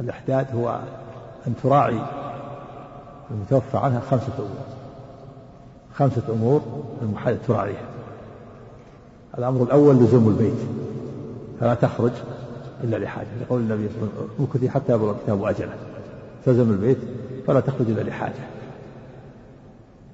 الإحداد 0.00 0.46
هو 0.54 0.80
أن 1.46 1.54
تراعي 1.62 2.00
المتوفى 3.30 3.78
عنها 3.78 4.00
خمسة 4.00 4.32
أمور 4.38 4.66
خمسة 5.94 6.22
أمور 6.28 6.62
المحدد 7.02 7.38
تراعيها. 7.46 7.97
الأمر 9.38 9.62
الأول 9.62 9.96
لزوم 9.96 10.28
البيت. 10.28 10.58
فلا 11.60 11.74
تخرج 11.74 12.12
إلا 12.84 12.96
لحاجة. 12.96 13.26
يقول 13.40 13.60
النبي 13.60 13.88
صلى 13.88 13.96
الله 13.96 14.08
عليه 14.16 14.24
وسلم 14.24 14.46
مكثي 14.50 14.70
حتى 14.70 14.92
يبلغ 14.92 15.10
الكتاب 15.10 15.44
أجله. 15.44 15.74
تلزم 16.44 16.70
البيت 16.70 16.98
فلا 17.46 17.60
تخرج 17.60 17.90
إلا 17.90 18.00
لحاجة. 18.00 18.32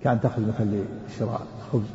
كأن 0.05 0.21
تخرج 0.21 0.45
مثلا 0.55 0.85
لشراء 1.09 1.41
خبز 1.73 1.89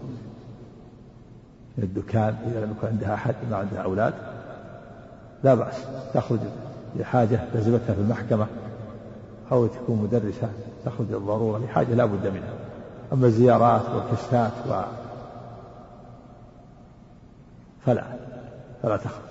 من 1.78 1.84
الدكان 1.84 2.36
إذا 2.52 2.66
لم 2.66 2.72
يكن 2.78 2.88
عندها 2.88 3.14
أحد 3.14 3.36
ما 3.52 3.58
عندها 3.58 3.82
أولاد 3.82 4.14
لا 5.44 5.54
بأس. 5.54 5.76
تخرج 6.14 6.40
لحاجة 7.00 7.40
لزمتها 7.56 7.94
في 7.94 8.02
المحكمة 8.02 8.48
أو 9.52 9.68
تكون 9.68 10.02
مدرسة 10.04 10.50
تخرج 10.86 11.08
للضرورة 11.10 11.60
لحاجة 11.60 11.94
لا 11.94 12.06
بد 12.06 12.28
منها. 12.28 12.54
أما 13.14 13.28
الزيارات 13.28 13.82
والكشفات 13.96 14.52
فلا 17.86 18.04
فلا 18.84 18.98
تخرج 18.98 19.30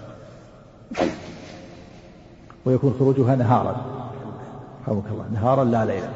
ويكون 2.67 2.95
خروجها 2.99 3.37
نهارا. 3.37 3.77
رحمك 4.89 5.05
الله 5.11 5.25
نهارا 5.33 5.65
لا 5.65 5.85
ليلا. 5.85 6.09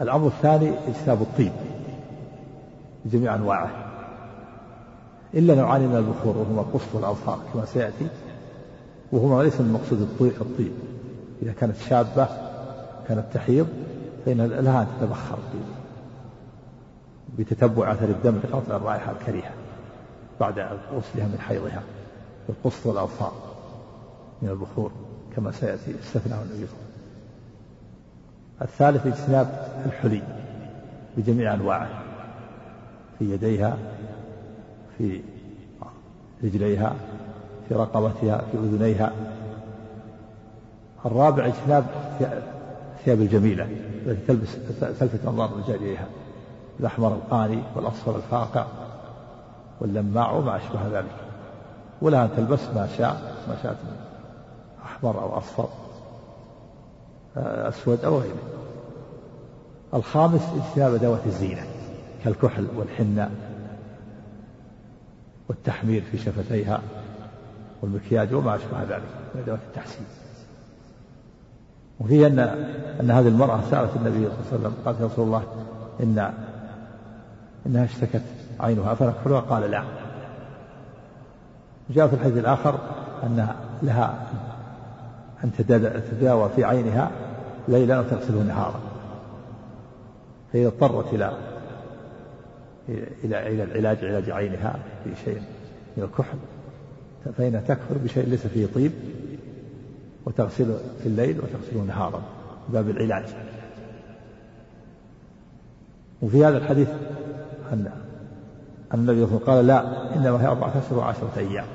الأمر 0.00 0.26
الثاني 0.26 0.72
اجتناب 0.88 1.22
الطيب 1.22 1.52
بجميع 3.04 3.34
أنواعه. 3.34 3.70
إلا 5.34 5.54
نوعان 5.54 5.80
من 5.80 5.96
البخور 5.96 6.36
وهما 6.36 6.60
القص 6.60 6.94
والأظفار 6.94 7.38
كما 7.52 7.64
سيأتي 7.64 8.06
وهما 9.12 9.42
ليس 9.42 9.60
المقصود 9.60 10.08
الطيب. 10.40 10.72
إذا 11.42 11.52
كانت 11.52 11.76
شابة 11.76 12.28
كانت 13.08 13.24
تحيض 13.34 13.66
فإن 14.26 14.40
لها 14.46 14.82
أن 14.82 14.86
تتبخر 15.00 15.38
بتتبع 17.38 17.92
أثر 17.92 18.08
الدم 18.08 18.40
لقطع 18.44 18.76
الرائحة 18.76 19.12
الكريهة 19.12 19.52
بعد 20.40 20.58
غسلها 20.92 21.26
من 21.26 21.38
حيضها 21.48 21.82
القص 22.48 22.86
والأظفار 22.86 23.32
من 24.42 24.48
البخور 24.48 24.90
كما 25.36 25.50
سيأتي 25.50 25.94
استثناه 26.02 26.42
النبي 26.42 26.66
صلى 26.66 26.76
الله 26.76 26.90
عليه 28.60 28.70
وسلم. 28.70 28.92
الثالث 28.92 29.06
اجتناب 29.06 29.68
الحلي 29.86 30.22
بجميع 31.16 31.54
أنواعه 31.54 31.88
في 33.18 33.32
يديها 33.32 33.78
في 34.98 35.20
رجليها 36.44 36.94
في 37.68 37.74
رقبتها 37.74 38.38
في 38.52 38.58
أذنيها. 38.58 39.12
الرابع 41.06 41.46
اجتناب 41.46 41.84
الثياب 42.98 43.20
الجميلة 43.20 43.68
التي 44.06 44.26
تلبس 44.26 44.56
تلفت 44.80 45.26
أنظار 45.26 45.48
الرجال 45.48 45.76
إليها. 45.76 46.06
الأحمر 46.80 47.08
القاني 47.08 47.62
والأصفر 47.76 48.16
الفاقع 48.16 48.66
واللماع 49.80 50.30
وما 50.32 50.56
أشبه 50.56 50.98
ذلك. 50.98 51.16
ولها 52.02 52.24
أن 52.24 52.30
تلبس 52.36 52.60
ما 52.74 52.88
شاء 52.98 53.34
ما 53.48 53.56
شاءت 53.62 53.76
من 53.84 53.96
أحمر 54.84 55.22
أو 55.22 55.38
أصفر 55.38 55.68
أسود 57.36 58.04
أو 58.04 58.18
غيره. 58.18 58.42
الخامس 59.94 60.42
اجتناب 60.56 60.94
أدوات 60.94 61.26
الزينة 61.26 61.62
كالكحل 62.24 62.66
والحنة 62.76 63.30
والتحمير 65.48 66.02
في 66.02 66.18
شفتيها 66.18 66.80
والمكياج 67.82 68.34
وما 68.34 68.54
أشبه 68.54 68.82
ذلك 68.82 69.02
من 69.34 69.40
أدوات 69.42 69.60
التحسين. 69.68 70.06
وفيه 72.00 72.26
أن 72.26 72.38
أن 73.00 73.10
هذه 73.10 73.28
المرأة 73.28 73.60
سألت 73.70 73.90
النبي 73.96 74.28
صلى 74.28 74.28
الله 74.28 74.46
عليه 74.52 74.60
وسلم 74.60 74.74
قالت 74.84 75.00
يا 75.00 75.06
رسول 75.06 75.26
الله 75.26 75.42
إن 76.00 76.32
إنها 77.66 77.84
اشتكت. 77.84 78.22
عينها 78.60 78.92
أفنكحلها 78.92 79.40
قال 79.40 79.70
لا. 79.70 79.84
جاء 81.90 82.08
في 82.08 82.14
الحديث 82.14 82.38
الآخر 82.38 82.78
أن 83.22 83.48
لها 83.82 84.28
أن 85.44 85.52
تتداوى 85.58 86.50
في 86.56 86.64
عينها 86.64 87.10
ليلا 87.68 88.00
وتغسله 88.00 88.42
نهارا. 88.42 88.80
فإذا 90.52 90.68
اضطرت 90.68 91.14
إلى 91.14 91.32
إلى 93.24 93.48
إلى 93.48 93.62
العلاج 93.62 94.04
علاج 94.04 94.30
عينها 94.30 94.78
في 95.04 95.10
شيء 95.24 95.42
من 95.96 96.04
الكحل 96.04 96.38
فإنها 97.36 97.60
تكفر 97.60 97.98
بشيء 98.04 98.26
ليس 98.26 98.46
فيه 98.46 98.66
طيب 98.74 98.92
وتغسله 100.26 100.78
في 101.02 101.06
الليل 101.06 101.38
وتغسله 101.38 101.82
نهارا. 101.82 102.22
باب 102.68 102.88
العلاج. 102.90 103.24
وفي 106.22 106.44
هذا 106.44 106.58
الحديث 106.58 106.88
أن 107.72 107.90
النبي 108.94 109.26
صلى 109.26 109.36
الله 109.36 109.40
عليه 109.42 109.42
وسلم 109.42 109.46
قال 109.46 109.66
لا 109.66 110.14
إنما 110.16 110.42
هي 110.42 110.46
أربعة 110.46 110.68
أشهر 110.68 110.98
وعشرة 110.98 111.30
أيام. 111.36 111.66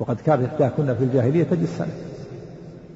وقد 0.00 0.16
كانت 0.16 0.44
إحداكن 0.44 0.94
في 0.94 1.04
الجاهلية 1.04 1.44
تجد 1.44 1.64
سنة 1.64 1.92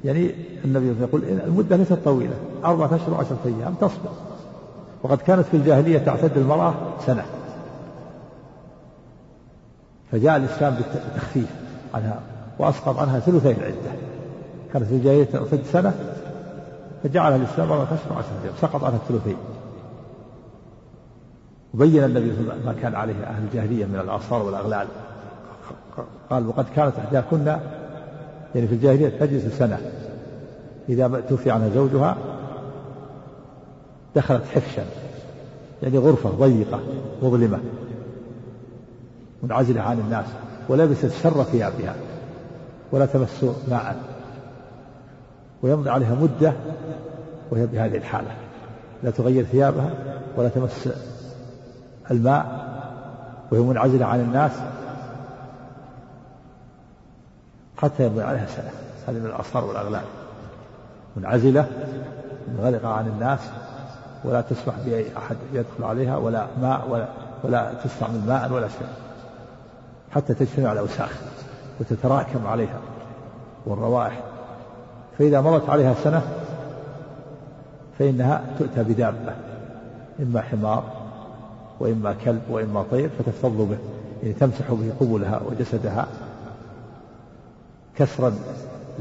يعني 0.04 0.34
النبي 0.64 0.94
يقول 1.00 1.24
المدة 1.24 1.76
ليست 1.76 1.98
طويلة 2.04 2.34
أربعة 2.64 2.96
أشهر 2.96 3.14
وعشرة 3.14 3.38
أيام 3.44 3.74
تصبر. 3.74 4.10
وقد 5.02 5.18
كانت 5.18 5.46
في 5.46 5.56
الجاهلية 5.56 5.98
تعتد 5.98 6.36
المرأة 6.36 6.74
سنة. 7.06 7.24
فجاء 10.12 10.36
الإسلام 10.36 10.74
بالتخفيف 10.74 11.50
عنها 11.94 12.20
وأسقط 12.58 12.98
عنها 12.98 13.20
ثلثي 13.20 13.50
العدة. 13.50 13.92
كانت 14.72 14.84
في 14.86 14.94
الجاهلية 14.94 15.24
تعتد 15.24 15.62
سنة 15.72 15.94
فجعلها 17.02 17.36
الإسلام 17.36 17.72
أربعة 17.72 17.84
أشهر 17.84 18.12
وعشرة 18.12 18.44
أيام 18.44 18.54
سقط 18.60 18.84
عنها 18.84 18.96
الثلثين. 18.96 19.36
وبين 21.74 22.04
النبي 22.04 22.32
صلى 22.32 22.40
الله 22.40 22.52
عليه 22.52 22.62
وسلم 22.62 22.66
ما 22.66 22.82
كان 22.82 22.94
عليه 22.94 23.14
أهل 23.24 23.42
الجاهلية 23.44 23.84
من 23.84 24.00
الآثار 24.04 24.42
والأغلال. 24.42 24.86
قال 26.30 26.48
وقد 26.48 26.64
كانت 26.76 26.98
إحداكن 26.98 27.46
يعني 28.54 28.66
في 28.66 28.74
الجاهلية 28.74 29.08
تجلس 29.08 29.58
سنة. 29.58 29.78
إذا 30.88 31.22
توفي 31.28 31.50
عنها 31.50 31.68
زوجها 31.68 32.16
دخلت 34.16 34.44
حفشا. 34.44 34.84
يعني 35.82 35.98
غرفة 35.98 36.30
ضيقة 36.30 36.80
مظلمة. 37.22 37.58
منعزلة 39.42 39.80
عن 39.80 40.00
الناس. 40.00 40.26
ولبست 40.68 41.12
شر 41.22 41.42
ثيابها. 41.42 41.94
ولا 42.92 43.06
تمس 43.06 43.44
ماء. 43.68 43.96
ويمضي 45.62 45.90
عليها 45.90 46.14
مدة 46.14 46.52
وهي 47.50 47.66
بهذه 47.66 47.96
الحالة. 47.96 48.30
لا 49.02 49.10
تغير 49.10 49.44
ثيابها 49.44 49.90
ولا 50.36 50.48
تمس 50.48 50.88
الماء 52.10 52.64
وهي 53.52 53.60
منعزلة 53.60 54.06
عن 54.06 54.20
الناس. 54.20 54.52
حتى 57.76 58.06
يمضي 58.06 58.22
عليها 58.22 58.46
سنة 58.46 58.70
هذه 59.08 59.18
من 59.18 59.26
الآثار 59.26 59.64
والأغلال. 59.64 60.04
منعزلة 61.16 61.66
منغلقة 62.48 62.88
عن 62.88 63.06
الناس 63.06 63.40
ولا 64.24 64.40
تسمح 64.40 64.74
بأي 64.84 65.06
أحد 65.16 65.36
يدخل 65.52 65.84
عليها 65.84 66.16
ولا 66.16 66.46
ماء 66.60 66.88
ولا 66.88 67.08
ولا 67.44 67.72
تستعمل 67.84 68.20
ماء 68.26 68.52
ولا 68.52 68.68
شيء. 68.68 68.88
حتى 70.10 70.34
تجتمع 70.34 70.72
الأوساخ 70.72 71.10
وتتراكم 71.80 72.46
عليها 72.46 72.78
والروائح. 73.66 74.20
فإذا 75.18 75.40
مضت 75.40 75.70
عليها 75.70 75.94
سنة 76.04 76.22
فإنها 77.98 78.42
تؤتى 78.58 78.82
بدابة 78.82 79.34
إما 80.20 80.40
حمار 80.40 80.84
وإما 81.80 82.14
كلب 82.24 82.42
وإما 82.50 82.84
طير 82.90 83.10
فتفتض 83.18 83.68
به 83.68 83.78
يعني 84.22 84.34
تمسح 84.34 84.72
به 84.72 84.92
قبلها 85.00 85.40
وجسدها 85.46 86.06
كسرا 87.96 88.34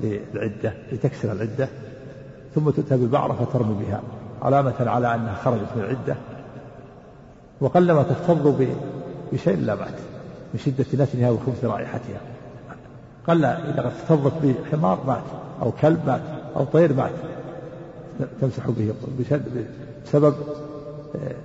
للعدة 0.03 0.73
لتكسر 0.91 1.31
العدة 1.31 1.69
ثم 2.55 2.69
تؤتى 2.69 2.97
بالبعرة 2.97 3.33
فترمي 3.33 3.86
بها 3.86 4.01
علامة 4.41 4.73
على 4.79 5.15
أنها 5.15 5.36
خرجت 5.36 5.67
من 5.75 5.83
العدة. 5.83 6.15
وقلما 7.62 8.03
تفتض 8.03 8.67
بشيء 9.33 9.57
لا 9.57 9.75
بأس 9.75 9.89
من 10.53 10.59
شدة 10.59 11.03
نتنها 11.03 11.29
وخبث 11.29 11.65
رائحتها. 11.65 12.21
قل 13.27 13.45
إذا 13.45 13.88
افتضت 13.88 14.33
بحمار 14.43 14.99
مات 15.07 15.23
أو 15.62 15.71
كلب 15.71 15.99
مات 16.07 16.21
أو 16.55 16.63
طير 16.63 16.93
مات 16.93 17.12
تمسح 18.41 18.69
به 18.69 18.93
بسبب 20.05 20.36
آه، 21.15 21.36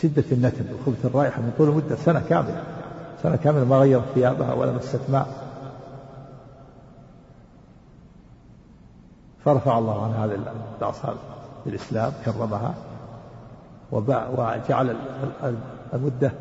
شدة 0.00 0.24
النتن 0.32 0.64
وخبث 0.74 1.06
الرائحة 1.06 1.40
من 1.40 1.52
طول 1.58 1.68
مدة 1.68 1.96
سنة 1.96 2.22
كاملة. 2.28 2.62
سنة 3.22 3.36
كاملة 3.36 3.64
ما 3.64 3.76
غيرت 3.76 4.04
ثيابها 4.14 4.54
ولا 4.54 4.72
مست 4.72 5.00
ماء. 5.08 5.42
فرفع 9.44 9.78
الله 9.78 10.04
عن 10.04 10.10
هذه 10.10 10.38
الأعصاب 10.78 11.16
بالإسلام 11.64 12.12
كرمها 12.24 12.74
وجعل 13.92 14.96
المدة 15.94 16.32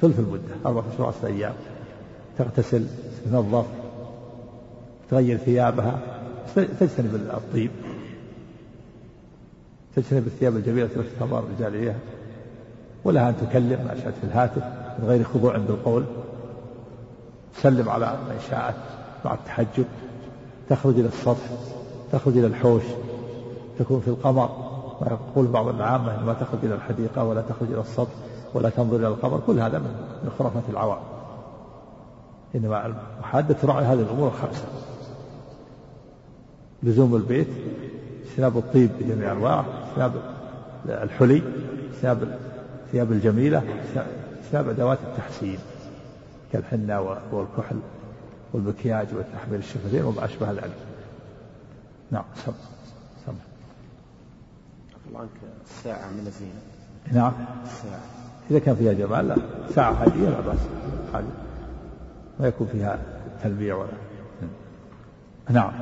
ثلث 0.00 0.18
المدة 0.18 0.54
أربعة 0.66 0.84
أشهر 0.94 1.14
أيام. 1.24 1.54
تغتسل 2.38 2.86
تنظف 3.24 3.66
تغير 5.10 5.36
ثيابها. 5.36 5.98
تجتنب 6.56 7.14
الطيب. 7.14 7.70
تجتنب 9.96 10.26
الثياب 10.26 10.56
الجميلة 10.56 10.86
التي 10.86 11.16
تظهر 11.20 11.38
الرجال 11.38 11.74
إليها 11.74 11.96
ولها 13.04 13.28
أن 13.28 13.34
تكلم 13.36 13.88
أشهد 13.90 14.14
في 14.20 14.24
الهاتف 14.24 14.62
من 14.98 15.04
غير 15.08 15.24
خضوع 15.24 15.56
بالقول 15.56 16.04
تسلم 17.56 17.88
على 17.88 18.06
من 18.06 18.40
شاءت 18.50 18.74
مع 19.24 19.34
التحجب. 19.34 19.84
تخرج 20.68 20.98
إلى 20.98 21.08
السطح 21.08 21.48
تخرج 22.12 22.38
إلى 22.38 22.46
الحوش. 22.46 22.82
تكون 23.78 24.00
في 24.00 24.08
القمر 24.08 24.50
ويقول 25.00 25.46
بعض 25.46 25.68
العامة 25.68 26.24
ما 26.24 26.32
تخرج 26.32 26.58
إلى 26.62 26.74
الحديقة 26.74 27.24
ولا 27.24 27.40
تخرج 27.40 27.72
إلى 27.72 27.80
السطح 27.80 28.12
ولا 28.54 28.68
تنظر 28.68 28.96
إلى 28.96 29.08
القمر. 29.08 29.40
كل 29.46 29.60
هذا 29.60 29.78
من 29.78 30.30
خرافة 30.38 30.62
العوام. 30.68 30.98
إنما 32.54 32.94
محادة 33.20 33.56
راعي 33.64 33.84
هذه 33.84 34.00
الأمور 34.00 34.28
الخمسة 34.28 34.64
لزوم 36.82 37.16
البيت 37.16 37.48
اجتناب 38.30 38.56
الطيب 38.56 38.90
بجميع 39.00 39.32
أنواعه 39.32 39.64
اجتناب 39.88 40.12
الحلي 40.86 41.42
اجتناب 41.94 42.38
الثياب 42.86 43.12
الجميلة 43.12 43.62
اجتناب 44.44 44.68
أدوات 44.68 44.98
التحسين 45.02 45.58
كالحنة 46.52 47.00
والكحل 47.32 47.78
والمكياج 48.52 49.06
وتحميل 49.14 49.58
الشفتين 49.58 50.04
وما 50.04 50.24
أشبه 50.24 50.50
ذلك. 50.50 50.76
نعم 52.10 52.24
سم 52.46 52.52
سم. 53.26 53.32
الله 55.08 55.20
عنك 55.20 55.28
الساعة 55.66 56.10
من 56.10 56.26
الزينة. 56.26 56.60
نعم. 57.12 57.32
الساعة 57.64 58.00
إذا 58.50 58.58
كان 58.58 58.76
فيها 58.76 58.92
جمال 58.92 59.28
لا. 59.28 59.36
ساعة 59.74 59.96
حدية 59.96 60.28
لا 60.28 60.40
بأس. 60.40 60.58
ما 62.40 62.46
يكون 62.48 62.66
فيها 62.72 62.98
تلبيع 63.42 63.74
ولا 63.74 63.88
نعم. 65.50 65.72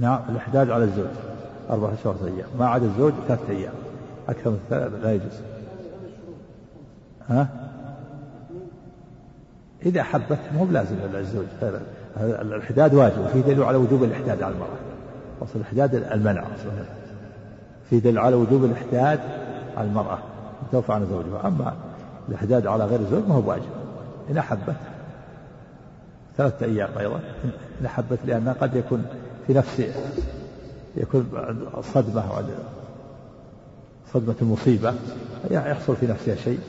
نعم 0.00 0.20
الإحداد 0.28 0.70
على 0.70 0.84
الزوج 0.84 1.06
أربعة 1.70 1.94
أشهر 1.94 2.16
أيام. 2.24 2.48
ما 2.58 2.66
عدا 2.66 2.86
الزوج 2.86 3.12
ثلاثة 3.28 3.50
أيام. 3.50 3.72
أكثر 4.28 4.50
من 4.50 4.58
ثلاثة 4.70 4.98
لا 4.98 5.12
يجوز. 5.12 5.40
ها؟ 7.28 7.48
إذا 9.86 10.00
أحبت 10.00 10.38
مو 10.54 10.64
بلازم 10.64 10.96
الزوج. 11.14 11.44
الإحداد 12.16 12.94
واجب. 12.94 13.18
وفي 13.24 13.42
دليل 13.42 13.62
على 13.62 13.76
وجوب 13.76 14.04
الإحداد 14.04 14.42
على 14.42 14.54
المرأة. 14.54 14.78
أصل 15.42 15.58
الإحداد 15.58 15.94
المنع 15.94 16.44
في 17.90 18.00
دليل 18.00 18.18
على 18.18 18.36
وجوب 18.36 18.64
الإحداد 18.64 19.20
على 19.76 19.88
المرأة. 19.88 20.18
توفى 20.72 20.92
عن 20.92 21.06
زوجها. 21.06 21.46
أما 21.46 21.74
الإحداد 22.28 22.66
على 22.66 22.84
غير 22.84 23.00
الزوج 23.00 23.22
ما 23.28 23.34
هو 23.34 23.50
واجب 23.50 23.70
إن 24.30 24.38
أحبت 24.38 24.76
ثلاثة 26.36 26.66
أيام 26.66 26.88
أيضا. 26.98 27.20
إن 27.80 27.86
أحبت 27.86 28.18
لأنها 28.26 28.52
قد 28.52 28.76
يكون 28.76 29.04
في 29.50 29.58
نفس 29.58 29.82
يكون 30.96 31.28
صدمة 31.94 32.20
صدمة 34.14 34.34
المصيبة 34.42 34.94
يحصل 35.50 35.96
في 35.96 36.06
نفسها 36.06 36.34
شيء 36.34 36.60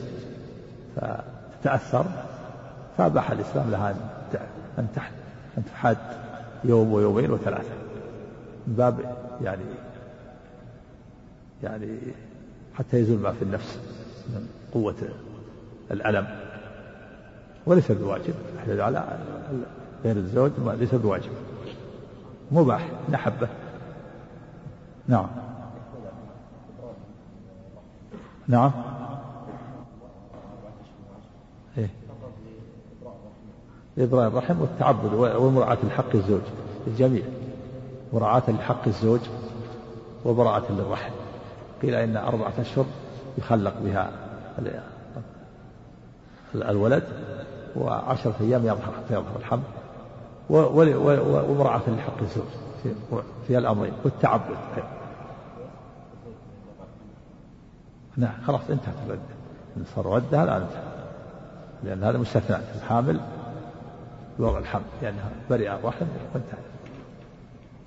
فتتأثر 0.96 2.04
فأباح 2.98 3.30
الإسلام 3.30 3.70
لها 3.70 3.94
أن 4.78 4.86
أن 5.58 5.64
تحاد 5.64 5.96
يوم 6.64 6.92
ويومين 6.92 7.30
وثلاثة. 7.30 7.74
من 8.66 8.74
باب 8.74 9.16
يعني 9.44 9.62
يعني 11.62 11.98
حتى 12.74 12.96
يزول 12.96 13.18
ما 13.18 13.32
في 13.32 13.42
النفس 13.42 13.78
من 14.28 14.48
قوة 14.74 14.94
الألم. 15.90 16.26
وليس 17.66 17.92
بواجب 17.92 18.34
على 18.68 19.18
غير 20.04 20.16
الزوج 20.16 20.50
ليس 20.80 20.94
بواجب. 20.94 21.32
مباح 22.52 22.88
نحبه 23.10 23.48
نعم. 25.08 25.26
نعم. 28.48 28.72
إيه؟ 31.78 31.90
إبراء 33.98 34.28
الرحم 34.28 34.60
والتعبد 34.60 35.14
ومراعاة 35.14 35.78
الحق 35.84 36.14
الزوج. 36.14 36.40
الجميع. 36.86 37.22
مراعاة 38.12 38.42
لحق 38.48 38.86
الزوج 38.86 39.20
وبراءة 40.24 40.72
للرحم. 40.72 41.12
قيل 41.82 41.94
إن 41.94 42.16
أربعة 42.16 42.52
أشهر 42.58 42.84
يخلق 43.38 43.74
بها 43.80 44.10
الولد 46.54 47.04
وعشرة 47.76 48.34
أيام 48.40 48.62
يظهر 48.62 48.92
حتى 48.92 49.14
يظهر 49.14 49.36
الحمل 49.36 49.62
ومراعاة 50.52 51.80
لحق 51.88 52.18
الزوج 52.22 52.44
في, 53.46 53.58
الأمرين 53.58 53.92
والتعبد. 54.04 54.56
نعم 58.16 58.34
خلاص 58.46 58.60
انتهت 58.70 58.94
الردة 59.06 59.20
إن 59.76 59.84
صار 59.96 60.06
ردها 60.06 60.44
الآن 60.44 60.62
انتهى 60.62 60.82
لأن 61.84 62.04
هذا 62.04 62.18
مستثنى 62.18 62.56
الحامل 62.76 63.20
بوضع 64.38 64.58
الحمل 64.58 64.82
لأنها 65.02 65.30
برئ 65.50 65.72
الرحم 65.74 66.06
وانتهى 66.34 66.60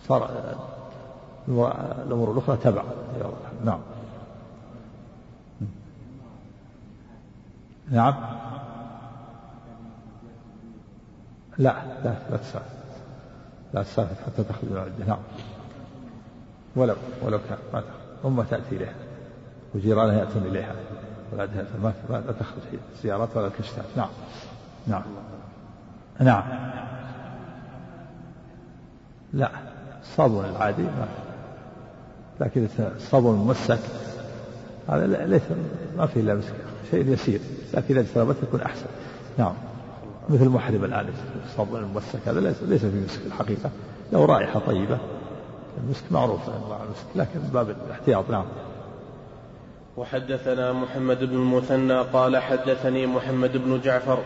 صار 0.07 0.29
الأمور 2.07 2.31
الأخرى 2.31 2.57
تبع. 2.57 2.83
نعم. 3.65 3.79
نعم. 7.91 8.34
لا 11.57 11.75
لا 12.03 12.15
لا 12.31 12.37
تسافر 12.37 12.75
لا 13.73 13.83
تسافر 13.83 14.15
حتى 14.25 14.43
تخرج 14.43 14.69
من 14.69 14.77
العدة. 14.77 15.05
نعم. 15.07 15.19
ولو 16.75 16.95
ولو 17.21 17.39
كان 17.49 17.57
ما 17.73 17.83
أمة 18.25 18.43
تأتي 18.43 18.75
إليها. 18.75 18.93
وجيرانها 19.75 20.19
يأتون 20.19 20.43
إليها. 20.43 20.75
ولا 21.33 21.47
ما 21.83 21.93
لا 22.09 22.31
تخرج. 22.39 22.79
هي 23.03 23.13
ولا 23.13 23.47
الكشتات 23.47 23.85
نعم. 23.97 24.09
نعم. 24.87 25.03
نعم. 26.19 26.43
لا. 29.33 29.51
الصابون 30.01 30.45
العادي 30.45 30.83
ما 30.83 31.07
لكن 32.39 32.67
الصابون 32.79 33.35
الممسك 33.35 33.79
هذا 34.89 35.07
ليس 35.25 35.41
ما 35.97 36.05
فيه 36.05 36.21
إلا 36.21 36.35
مسك. 36.35 36.53
شيء 36.91 37.09
يسير. 37.09 37.39
لكن 37.73 37.97
إذا 37.97 37.99
اجتنبته 37.99 38.43
يكون 38.43 38.61
أحسن. 38.61 38.85
نعم. 39.37 39.53
مثل 40.29 40.49
محرم 40.49 40.83
الآن 40.83 41.05
الصابون 41.45 41.79
الممسك 41.79 42.19
هذا 42.27 42.39
ليس 42.39 42.63
ليس 42.63 42.81
في 42.81 42.99
مسك 43.05 43.25
الحقيقة. 43.25 43.69
له 44.13 44.25
رائحة 44.25 44.59
طيبة. 44.59 44.97
المسك 45.83 46.03
معروف 46.11 46.49
أنواع 46.49 46.79
المسك 46.83 47.05
لكن 47.15 47.39
باب 47.53 47.75
الاحتياط 47.87 48.29
نعم. 48.29 48.45
وحدثنا 49.97 50.73
محمد 50.73 51.19
بن 51.19 51.35
المثنى 51.35 52.01
قال 52.01 52.37
حدثني 52.37 53.05
محمد 53.05 53.57
بن 53.57 53.81
جعفر 53.81 54.17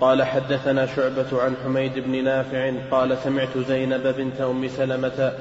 قال 0.00 0.22
حدثنا 0.22 0.86
شعبة 0.86 1.42
عن 1.42 1.54
حميد 1.64 1.98
بن 1.98 2.24
نافع 2.24 2.72
قال 2.90 3.18
سمعت 3.18 3.58
زينب 3.68 4.14
بنت 4.18 4.40
أم 4.40 4.68
سلمة 4.68 5.32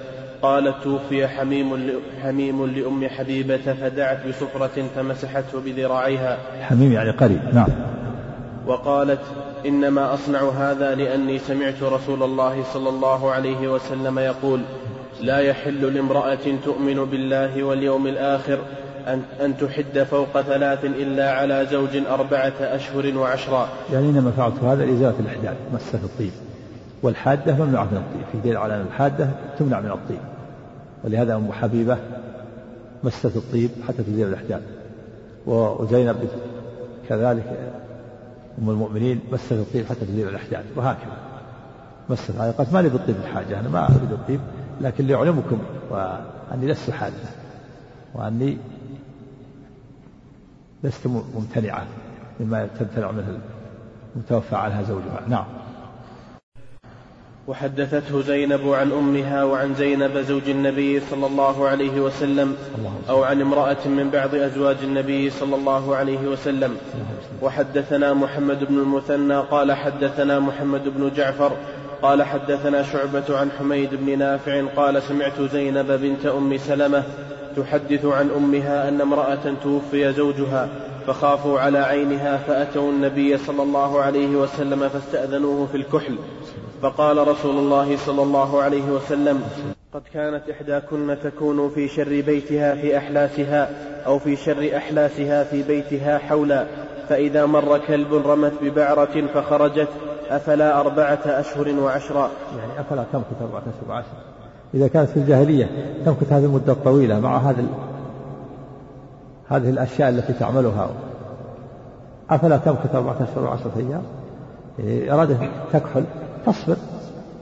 قالت 0.42 0.84
توفي 0.84 1.28
حميم 1.28 2.00
حميم 2.24 2.66
لأم 2.66 3.08
حبيبة 3.08 3.74
فدعت 3.74 4.28
بسفرة 4.28 4.88
فمسحته 4.96 5.62
بذراعيها. 5.66 6.38
حميم 6.62 6.92
يعني 6.92 7.12
قريب 7.12 7.42
نعم. 7.54 7.70
وقالت 8.68 9.22
إنما 9.66 10.14
أصنع 10.14 10.50
هذا 10.50 10.96
لأني 10.96 11.40
سمعت 11.40 11.84
رسول 11.84 12.24
الله 12.24 12.64
صلى 12.74 12.90
الله 12.90 13.32
عليه 13.32 13.68
وسلم 13.68 14.20
يقول 14.20 14.62
لا 15.22 15.40
يحل 15.40 15.94
لامرأة 15.94 16.58
تؤمن 16.66 17.06
بالله 17.06 17.64
واليوم 17.64 18.08
الآخر 18.08 18.60
أن, 19.08 19.22
أن 19.42 19.58
تحد 19.58 20.04
فوق 20.04 20.42
ثلاث 20.42 20.86
إلا 20.86 21.32
على 21.32 21.68
زوج 21.72 21.98
أربعة 22.10 22.54
أشهر 22.60 23.18
وعشرا 23.18 23.70
يعني 23.94 24.10
إنما 24.10 24.32
فعلت 24.32 24.64
هذا 24.64 24.86
لإزالة 24.86 25.16
الإحداث 25.20 25.58
مسة 25.74 26.00
الطيب. 26.04 26.32
والحادة 27.04 27.54
ممنوعة 27.54 27.84
من 27.84 27.98
الطيب. 27.98 28.26
في 28.32 28.38
دليل 28.44 28.58
على 28.58 28.76
أن 28.76 28.82
الحادة 28.82 29.30
تمنع 29.60 29.80
من 29.80 29.92
الطيب. 29.92 30.20
ولهذا 31.04 31.36
أم 31.36 31.52
حبيبة 31.52 31.98
مست 33.04 33.26
الطيب 33.26 33.70
حتى 33.88 34.04
تزيل 34.04 34.28
الإحداث 34.28 34.62
وزينب 35.46 36.18
كذلك 37.10 37.58
أم 38.62 38.70
المؤمنين 38.70 39.20
مست 39.32 39.52
الطيب 39.52 39.86
حتى 39.86 40.06
تزيل 40.06 40.28
الأحداث 40.28 40.66
وهكذا. 40.76 41.18
مست 42.10 42.32
قالت 42.32 42.74
ما 42.74 42.82
لي 42.82 42.90
بالطيب 42.90 43.16
الحاجة 43.16 43.60
أنا 43.60 43.70
ما 43.70 43.86
أريد 43.86 44.12
الطيب 44.12 44.40
لكن 44.82 45.06
ليعلمكم 45.06 45.60
وأني 45.90 46.68
لست 46.68 46.90
حادة 46.92 47.16
وأني 48.14 48.58
لست 50.84 51.08
ممتنعة 51.08 51.86
مما 52.40 52.68
تمتنع 52.80 53.12
منه 53.12 53.40
المتوفى 54.16 54.56
عنها 54.56 54.84
زوجها. 54.84 55.22
نعم. 55.28 55.46
وحدثته 57.50 58.22
زينب 58.22 58.74
عن 58.74 58.92
أمها 58.92 59.44
وعن 59.44 59.76
زينب 59.76 60.18
زوج 60.18 60.50
النبي 60.50 61.00
صلى 61.00 61.28
الله 61.28 61.68
عليه 61.68 62.00
وسلم 62.02 62.56
أو 63.10 63.24
عن 63.24 63.42
امرأة 63.42 63.88
من 63.88 64.10
بعض 64.10 64.36
أزواج 64.36 64.78
النبي 64.84 65.30
صلى 65.30 65.56
الله 65.56 65.96
عليه 65.96 66.28
وسلم. 66.28 66.78
وحدثنا 67.42 68.14
محمد 68.14 68.64
بن 68.70 68.78
المثنى 68.80 69.40
قال 69.40 69.72
حدثنا 69.72 70.40
محمد 70.40 70.84
بن 70.98 71.12
جعفر 71.16 71.52
قال 72.02 72.24
حدثنا 72.24 72.84
شعبة 72.84 73.38
عن 73.38 73.52
حميد 73.52 73.90
بن 73.92 74.20
نافع 74.20 74.66
قال 74.76 75.04
سمعت 75.04 75.42
زينب 75.42 75.92
بنت 75.92 76.26
أم 76.26 76.58
سلمة 76.58 77.04
تحدث 77.58 78.06
عن 78.06 78.30
أمها 78.38 78.90
أن 78.90 79.02
امرأة 79.02 79.54
توفي 79.64 80.14
زوجها 80.14 80.70
فخافوا 81.08 81.60
على 81.60 81.80
عينها 81.80 82.38
فأتوا 82.38 82.92
النبي 82.92 83.38
صلى 83.38 83.64
الله 83.64 84.02
عليه 84.02 84.28
وسلم 84.28 84.90
فاستأذنوه 84.90 85.68
في 85.72 85.78
الكحل. 85.78 86.16
فقال 86.82 87.28
رسول 87.28 87.58
الله 87.58 87.98
صلى 87.98 88.24
الله 88.24 88.62
عليه 88.62 88.92
وسلم 88.92 89.44
قد 89.94 90.02
كانت 90.14 90.50
إحداكن 90.50 91.16
تكون 91.24 91.70
في 91.70 91.88
شر 91.88 92.22
بيتها 92.22 92.76
في 92.76 92.98
أحلاسها 92.98 93.70
أو 94.06 94.20
في 94.20 94.36
شر 94.36 94.78
أحلاسها 94.78 95.44
في 95.44 95.64
بيتها 95.64 96.18
حولا 96.18 96.66
فإذا 97.10 97.46
مر 97.46 97.78
كلب 97.78 98.14
رمت 98.14 98.54
ببعرة 98.62 99.28
فخرجت 99.34 99.88
أفلا 100.30 100.80
أربعة 100.80 101.20
أشهر 101.26 101.70
وعشرا. 101.70 102.30
يعني 102.58 102.80
أفلا 102.80 103.06
تمكث 103.14 103.42
أربعة 103.42 103.62
أشهر 103.62 103.90
وعشرا. 103.90 104.24
إذا 104.74 104.88
كانت 104.88 105.10
في 105.10 105.18
الجاهلية 105.18 105.70
تمكث 106.06 106.34
هذه 106.34 106.46
المدة 106.46 106.74
الطويلة 106.74 107.20
مع 107.20 107.38
هذه 107.38 107.66
هذه 109.48 109.70
الأشياء 109.70 110.10
التي 110.10 110.34
تعملها. 110.34 110.90
أفلا 112.30 112.58
تمكث 112.58 112.96
أربعة 112.96 113.16
أشهر 113.24 113.44
وعشرة 113.44 113.72
أيام؟ 113.78 114.04
إيه، 114.80 115.14
أرادت 115.14 115.38
تكحل. 115.74 116.04
تصبر. 116.46 116.78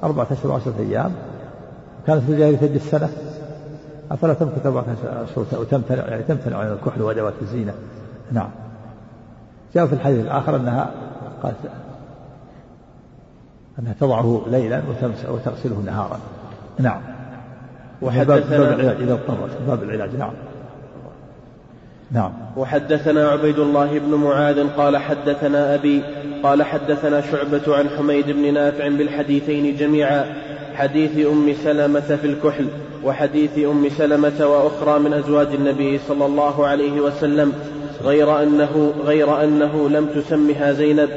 أربعة 0.03 0.27
أشهر 0.31 0.51
وعشرة 0.51 0.73
أيام. 0.79 1.12
كانت 2.07 2.23
في 2.23 2.31
الجاهلية 2.31 2.57
تجد 2.57 2.75
السنة 2.75 3.10
أفلا 4.12 4.33
تمكث 4.33 4.65
أربعة 4.65 4.86
أشهر 5.03 5.45
وتمتنع 5.60 6.07
يعني 6.07 6.23
تمتنع 6.23 6.57
عن 6.57 6.67
الكحل 6.67 7.01
وأدوات 7.01 7.33
الزينة. 7.41 7.73
نعم. 8.31 8.49
جاء 9.75 9.86
في 9.86 9.93
الحديث 9.93 10.25
الآخر 10.25 10.55
أنها 10.55 10.91
قالت 11.43 11.57
أنها 13.79 13.93
تضعه 13.99 14.43
ليلا 14.47 14.81
وتغسله 15.29 15.83
نهارا. 15.86 16.19
نعم. 16.79 17.01
وحدثنا 18.01 18.57
باب 18.57 18.79
العلاج 18.79 19.01
إذا 19.01 19.13
اضطرت 19.13 19.62
باب 19.67 19.83
العلاج. 19.83 20.15
نعم. 20.15 20.33
نعم. 22.12 22.32
وحدثنا 22.58 23.30
عبيد 23.30 23.60
الله 23.60 24.00
بن 24.00 24.15
معاذ 24.15 24.67
قال 24.78 24.98
حدثنا 24.98 25.76
أبي 25.76 26.02
قال 26.43 26.63
حدثنا 26.63 27.22
شعبة 27.22 27.76
عن 27.76 27.89
حميد 27.89 28.32
بن 28.32 28.54
نافع 28.54 28.88
بالحديثين 28.88 29.76
جميعا 29.76 30.26
حديث 30.76 31.28
أم 31.28 31.54
سلمة 31.63 32.00
في 32.00 32.26
الكحل 32.28 32.67
وحديث 33.04 33.60
أم 33.60 33.89
سلمة 33.89 34.46
وأخرى 34.46 35.00
من 35.00 35.13
أزواج 35.13 35.48
النبي 35.48 36.00
صلى 36.08 36.26
الله 36.26 36.67
عليه 36.67 37.02
وسلم 37.02 37.54
غير 38.04 38.43
أنه 38.43 38.93
غير 39.06 39.43
أنه 39.43 39.89
لم 39.89 40.06
تسمها 40.06 40.72
زينب 40.72 41.10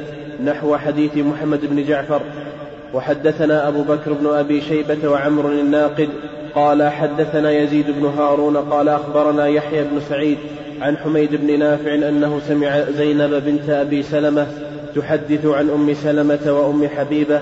نحو 0.45 0.77
حديث 0.77 1.17
محمد 1.17 1.59
بن 1.65 1.83
جعفر. 1.85 2.21
وحدثنا 2.93 3.67
أبو 3.67 3.83
بكر 3.83 4.13
بن 4.13 4.27
أبي 4.27 4.61
شيبة 4.61 5.09
وعمر 5.09 5.51
الناقد 5.51 6.09
قال 6.55 6.83
حدثنا 6.83 7.51
يزيد 7.51 7.85
بن 7.91 8.05
هارون 8.05 8.57
قال 8.57 8.89
أخبرنا 8.89 9.47
يحيى 9.47 9.83
بن 9.83 9.99
سعيد 10.09 10.37
عن 10.81 10.97
حميد 10.97 11.35
بن 11.35 11.59
نافع 11.59 11.95
أنه 11.95 12.39
سمع 12.47 12.81
زينب 12.97 13.43
بنت 13.45 13.69
أبي 13.69 14.03
سلمة 14.03 14.47
تحدث 14.95 15.45
عن 15.45 15.69
أم 15.69 15.93
سلمة 15.93 16.39
وأم 16.47 16.87
حبيبة 16.87 17.41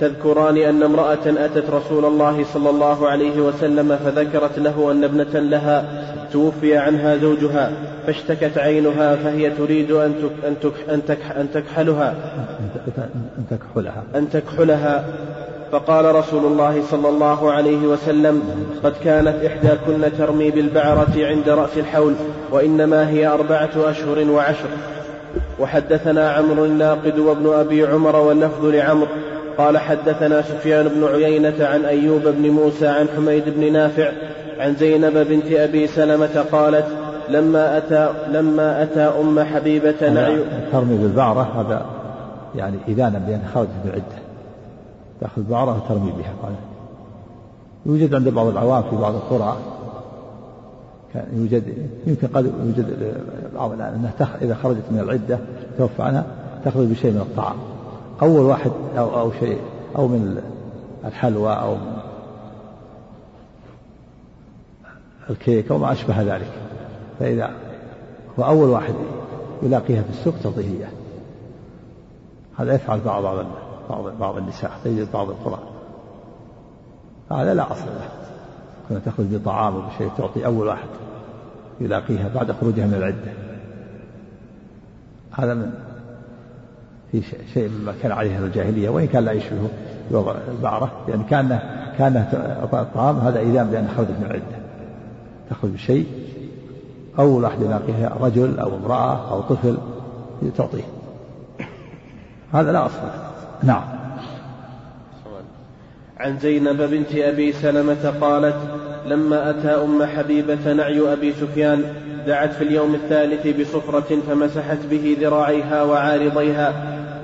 تذكران 0.00 0.56
أن 0.56 0.82
امرأة 0.82 1.26
أتت 1.26 1.70
رسول 1.70 2.04
الله 2.04 2.44
صلى 2.44 2.70
الله 2.70 3.08
عليه 3.08 3.40
وسلم 3.40 3.96
فذكرت 3.96 4.58
له 4.58 4.92
أن 4.92 5.04
ابنة 5.04 5.40
لها 5.40 5.84
توفي 6.32 6.76
عنها 6.76 7.16
زوجها 7.16 7.72
فاشتكت 8.06 8.58
عينها 8.58 9.16
فهي 9.16 9.50
تريد 9.50 9.90
أن 9.90 10.14
أن 10.44 10.56
أن 11.36 11.50
تكحلها. 11.52 12.14
أن 13.38 13.44
تكحلها. 13.50 14.04
أن 14.14 14.30
تكحلها. 14.30 15.04
فقال 15.74 16.14
رسول 16.14 16.44
الله 16.44 16.82
صلى 16.90 17.08
الله 17.08 17.52
عليه 17.52 17.86
وسلم 17.86 18.42
قد 18.84 18.92
كانت 19.04 19.44
إحداكن 19.44 20.16
ترمي 20.18 20.50
بالبعرة 20.50 21.12
عند 21.16 21.48
رأس 21.48 21.78
الحول 21.78 22.14
وإنما 22.50 23.08
هي 23.08 23.26
أربعة 23.26 23.70
أشهر 23.76 24.30
وعشر. 24.30 24.68
وحدثنا 25.60 26.30
عمرو 26.30 26.64
الناقد 26.64 27.18
وابن 27.18 27.52
أبي 27.52 27.86
عمر 27.86 28.16
واللفظ 28.16 28.64
لعمرو 28.64 29.08
قال 29.58 29.78
حدثنا 29.78 30.42
سفيان 30.42 30.88
بن 30.88 31.04
عيينة 31.04 31.66
عن 31.66 31.84
أيوب 31.84 32.22
بن 32.22 32.50
موسى 32.50 32.86
عن 32.86 33.06
حميد 33.16 33.44
بن 33.46 33.72
نافع 33.72 34.12
عن 34.58 34.74
زينب 34.74 35.18
بنت 35.28 35.52
أبي 35.52 35.86
سلمة 35.86 36.44
قالت 36.52 36.86
لما 37.28 37.78
أتى 37.78 38.08
لما 38.32 38.82
أتى 38.82 39.12
أم 39.20 39.40
حبيبة 39.40 40.08
ترمي 40.72 40.96
بالبعرة 40.96 41.42
هذا 41.60 41.86
يعني 42.54 42.76
إذانا 42.88 43.18
بأن 43.18 43.40
خرجت 43.54 43.70
من 43.84 43.90
العدة 43.90 44.23
تأخذ 45.20 45.42
بعرة 45.42 45.76
وترمي 45.76 46.12
بها. 46.12 46.32
قال 46.42 46.54
يوجد 47.86 48.14
عند 48.14 48.28
بعض 48.28 48.46
العوام 48.46 48.82
في 48.82 48.96
بعض 48.96 49.14
القرى 49.14 49.56
كان 51.14 51.26
يوجد 51.32 51.88
يمكن 52.06 52.26
قد 52.26 52.52
يوجد 52.66 53.16
بعض 53.54 53.72
الآن 53.72 53.94
أنها 53.94 54.12
تخ... 54.18 54.28
إذا 54.42 54.54
خرجت 54.54 54.82
من 54.90 54.98
العدة 54.98 55.38
توفى 55.78 56.02
عنها 56.02 56.26
تخرج 56.64 56.86
بشيء 56.86 57.10
من 57.10 57.20
الطعام. 57.20 57.56
أول 58.22 58.40
واحد 58.40 58.70
أو 58.98 59.20
أو 59.20 59.32
شيء 59.32 59.58
أو 59.96 60.08
من 60.08 60.42
الحلوى 61.04 61.52
أو 61.52 61.74
من 61.74 61.94
الكيك 65.30 65.70
أو 65.70 65.78
ما 65.78 65.92
أشبه 65.92 66.22
ذلك. 66.22 66.50
فإذا 67.20 67.50
هو 68.38 68.44
أول 68.44 68.68
واحد 68.68 68.94
يلاقيها 69.62 70.02
في 70.02 70.10
السوق 70.10 70.34
تعطيه 70.42 70.78
إياه 70.78 70.88
هذا 72.56 72.74
يفعل 72.74 73.00
بعض 73.00 73.22
بعض 73.22 73.36
بعض 73.90 74.18
بعض 74.20 74.36
النساء 74.36 74.70
تجد 74.84 75.12
بعض 75.12 75.30
القرى. 75.30 75.58
هذا 77.30 77.54
لا 77.54 77.72
أصل 77.72 77.86
له. 77.86 78.08
كنا 78.88 78.98
تخرج 78.98 79.26
بطعام 79.26 79.76
وبشيء 79.76 80.10
تعطي 80.18 80.46
أول 80.46 80.66
واحد 80.66 80.88
يلاقيها 81.80 82.28
بعد 82.34 82.52
خروجها 82.52 82.86
من 82.86 82.94
العدة. 82.94 83.32
هذا 85.32 85.54
من 85.54 85.70
في 87.12 87.22
شيء 87.54 87.68
مما 87.68 87.94
كان 88.02 88.12
عليه 88.12 88.38
الجاهلية 88.38 88.88
وإن 88.88 89.06
كان 89.06 89.24
لا 89.24 89.32
يشبه 89.32 89.68
وضع 90.10 90.34
البعرة 90.48 90.92
لأن 91.08 91.18
يعني 91.18 91.30
كان 91.30 91.58
كان 91.98 92.16
الطعام 92.72 93.18
هذا 93.18 93.40
إذا 93.40 93.62
بأن 93.62 93.88
خرجت 93.96 94.10
من 94.10 94.26
العدة. 94.26 94.64
تخرج 95.50 95.70
بشيء 95.70 96.06
أول 97.18 97.44
واحد 97.44 97.62
يلاقيها 97.62 98.16
رجل 98.20 98.58
أو 98.58 98.76
امرأة 98.76 99.30
أو 99.30 99.40
طفل 99.40 99.78
تعطيه. 100.56 100.84
هذا 102.52 102.72
لا 102.72 102.86
أصل 102.86 102.98
نعم. 103.62 103.84
عن 106.16 106.38
زينب 106.38 106.82
بنت 106.82 107.14
أبي 107.14 107.52
سلمة 107.52 108.14
قالت 108.20 108.56
لما 109.06 109.50
أتى 109.50 109.68
أم 109.68 110.04
حبيبة 110.04 110.72
نعي 110.72 111.12
أبي 111.12 111.32
سفيان 111.32 111.84
دعت 112.26 112.52
في 112.52 112.64
اليوم 112.64 112.94
الثالث 112.94 113.60
بصفرة 113.60 114.18
فمسحت 114.28 114.78
به 114.90 115.16
ذراعيها 115.20 115.82
وعارضيها 115.82 116.72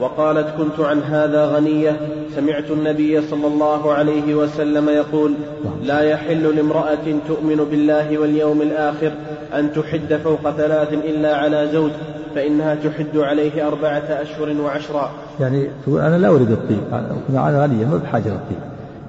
وقالت 0.01 0.49
كنت 0.57 0.81
عن 0.81 1.03
هذا 1.03 1.45
غنية 1.45 1.97
سمعت 2.37 2.70
النبي 2.70 3.22
صلى 3.22 3.47
الله 3.47 3.93
عليه 3.93 4.35
وسلم 4.35 4.89
يقول 4.89 5.35
لا 5.83 6.01
يحل 6.01 6.57
لامرأة 6.57 7.18
تؤمن 7.28 7.57
بالله 7.70 8.18
واليوم 8.18 8.62
الآخر 8.62 9.12
أن 9.55 9.72
تحد 9.72 10.20
فوق 10.24 10.51
ثلاث 10.51 10.93
إلا 10.93 11.37
على 11.37 11.68
زوج 11.72 11.91
فإنها 12.35 12.74
تحد 12.74 13.16
عليه 13.16 13.68
أربعة 13.68 14.05
أشهر 14.22 14.61
وعشرا. 14.61 15.11
يعني 15.41 15.66
تقول 15.84 16.01
أنا 16.01 16.16
لا 16.16 16.28
أريد 16.28 16.51
الطيب 16.51 16.80
أنا 16.93 17.62
غنية 17.62 17.86
ما 17.86 17.97
بحاجة 17.97 18.28
للطيب 18.28 18.59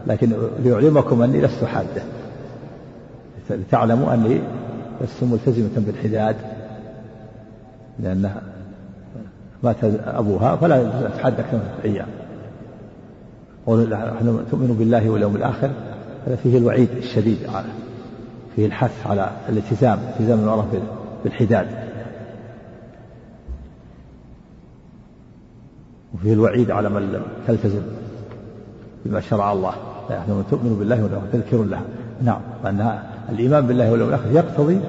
لكن 0.07 0.33
ليعلمكم 0.63 1.21
أني 1.21 1.41
لست 1.41 1.63
حادة. 1.63 2.01
لتعلموا 3.49 4.13
أني 4.13 4.41
لست 5.01 5.23
ملتزمة 5.23 5.69
بالحداد 5.77 6.35
لأنها 7.99 8.41
مات 9.63 9.75
أبوها 10.05 10.55
فلا 10.55 11.07
تحد 11.17 11.39
أكثر 11.39 11.57
من 11.57 11.69
أيام 11.83 12.07
ونحن 13.67 14.45
تؤمن 14.51 14.75
بالله 14.79 15.09
واليوم 15.09 15.35
الآخر 15.35 15.69
هذا 16.27 16.35
فيه 16.35 16.57
الوعيد 16.57 16.89
الشديد 16.97 17.37
على 17.53 17.67
فيه 18.55 18.65
الحث 18.65 19.07
على 19.07 19.31
الالتزام 19.49 19.99
التزام 19.99 20.39
المرأة 20.39 20.65
بالحداد. 21.23 21.67
وفيه 26.13 26.33
الوعيد 26.33 26.71
على 26.71 26.89
من 26.89 27.01
لم 27.01 27.21
تلتزم 27.47 27.81
بما 29.05 29.19
شرع 29.19 29.51
الله. 29.51 29.73
نحن 30.11 30.43
تؤمن 30.49 30.75
بالله 30.79 31.03
واليوم 31.03 31.21
تذكر 31.33 31.63
لها. 31.63 31.83
نعم 32.23 32.41
وأن 32.63 32.99
الإيمان 33.29 33.67
بالله 33.67 33.91
واليوم 33.91 34.09
الآخر 34.09 34.31
يقتضي 34.31 34.79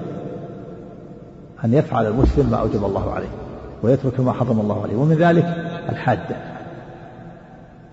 أن 1.65 1.75
يفعل 1.75 2.07
المسلم 2.07 2.51
ما 2.51 2.57
أوجب 2.57 2.85
الله 2.85 3.13
عليه 3.13 3.29
ويترك 3.83 4.21
ما 4.21 4.33
حرم 4.33 4.61
الله 4.61 4.83
عليه 4.83 4.97
ومن 4.97 5.15
ذلك 5.15 5.45
الحادة. 5.89 6.37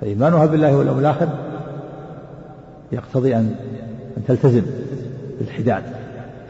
فإيمانها 0.02 0.46
بالله 0.46 0.78
واليوم 0.78 1.00
الآخر 1.00 1.28
يقتضي 2.92 3.36
أن 3.36 3.56
أن 4.18 4.26
تلتزم 4.28 4.62
بالحداد 5.40 5.84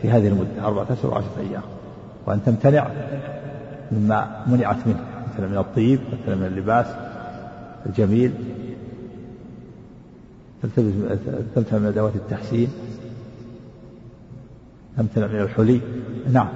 في 0.01 0.09
هذه 0.09 0.27
المدة 0.27 0.65
أربعة 0.65 0.87
أشهر 0.99 1.11
وعشرة 1.11 1.39
أيام 1.49 1.61
وأن 2.25 2.39
تمتنع 2.45 2.87
مما 3.91 4.27
منعت 4.47 4.77
منه. 4.85 5.08
مثلا 5.39 5.51
من 5.51 5.57
الطيب 5.57 5.99
مثلا 6.13 6.35
من 6.35 6.45
اللباس 6.45 6.85
الجميل. 7.85 8.33
تمتنع 11.55 11.79
من 11.79 11.85
أدوات 11.85 12.15
التحسين. 12.15 12.67
تمتنع 14.97 15.27
من 15.27 15.41
الحلي. 15.41 15.81
نعم. 16.31 16.49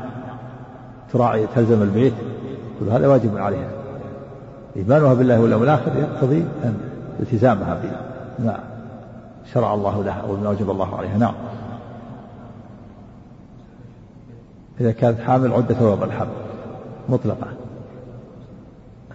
تراعي 1.13 1.47
تلزم 1.55 1.81
البيت. 1.81 2.13
كل 2.79 2.89
هذا 2.89 3.07
واجب 3.07 3.37
عليها. 3.37 3.69
إيمانها 4.75 5.13
بالله 5.13 5.41
واليوم 5.41 5.63
الآخر 5.63 5.97
يقتضي 5.97 6.45
أن 6.63 6.77
التزامها 7.19 7.81
بما 8.39 8.59
شرع 9.53 9.73
الله 9.73 10.03
لها 10.03 10.21
أو 10.21 10.35
ما 10.35 10.47
أوجب 10.47 10.69
الله 10.69 10.95
عليها. 10.95 11.17
نعم. 11.17 11.35
إذا 14.81 14.91
كانت 14.91 15.19
حامل 15.19 15.53
عدة 15.53 15.75
وضع 15.81 16.05
الحمل 16.05 16.33
مطلقة. 17.09 17.47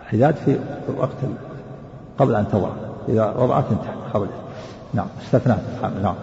الحداد 0.08 0.34
في 0.34 0.58
وقت 0.98 1.16
قبل 2.18 2.34
أن 2.34 2.48
تضع 2.48 2.68
إذا 3.08 3.34
وضعت 3.38 3.64
انتهت 3.70 4.14
قبل 4.14 4.26
نعم 4.94 5.06
استثناء. 5.22 5.64
نعم. 6.02 6.14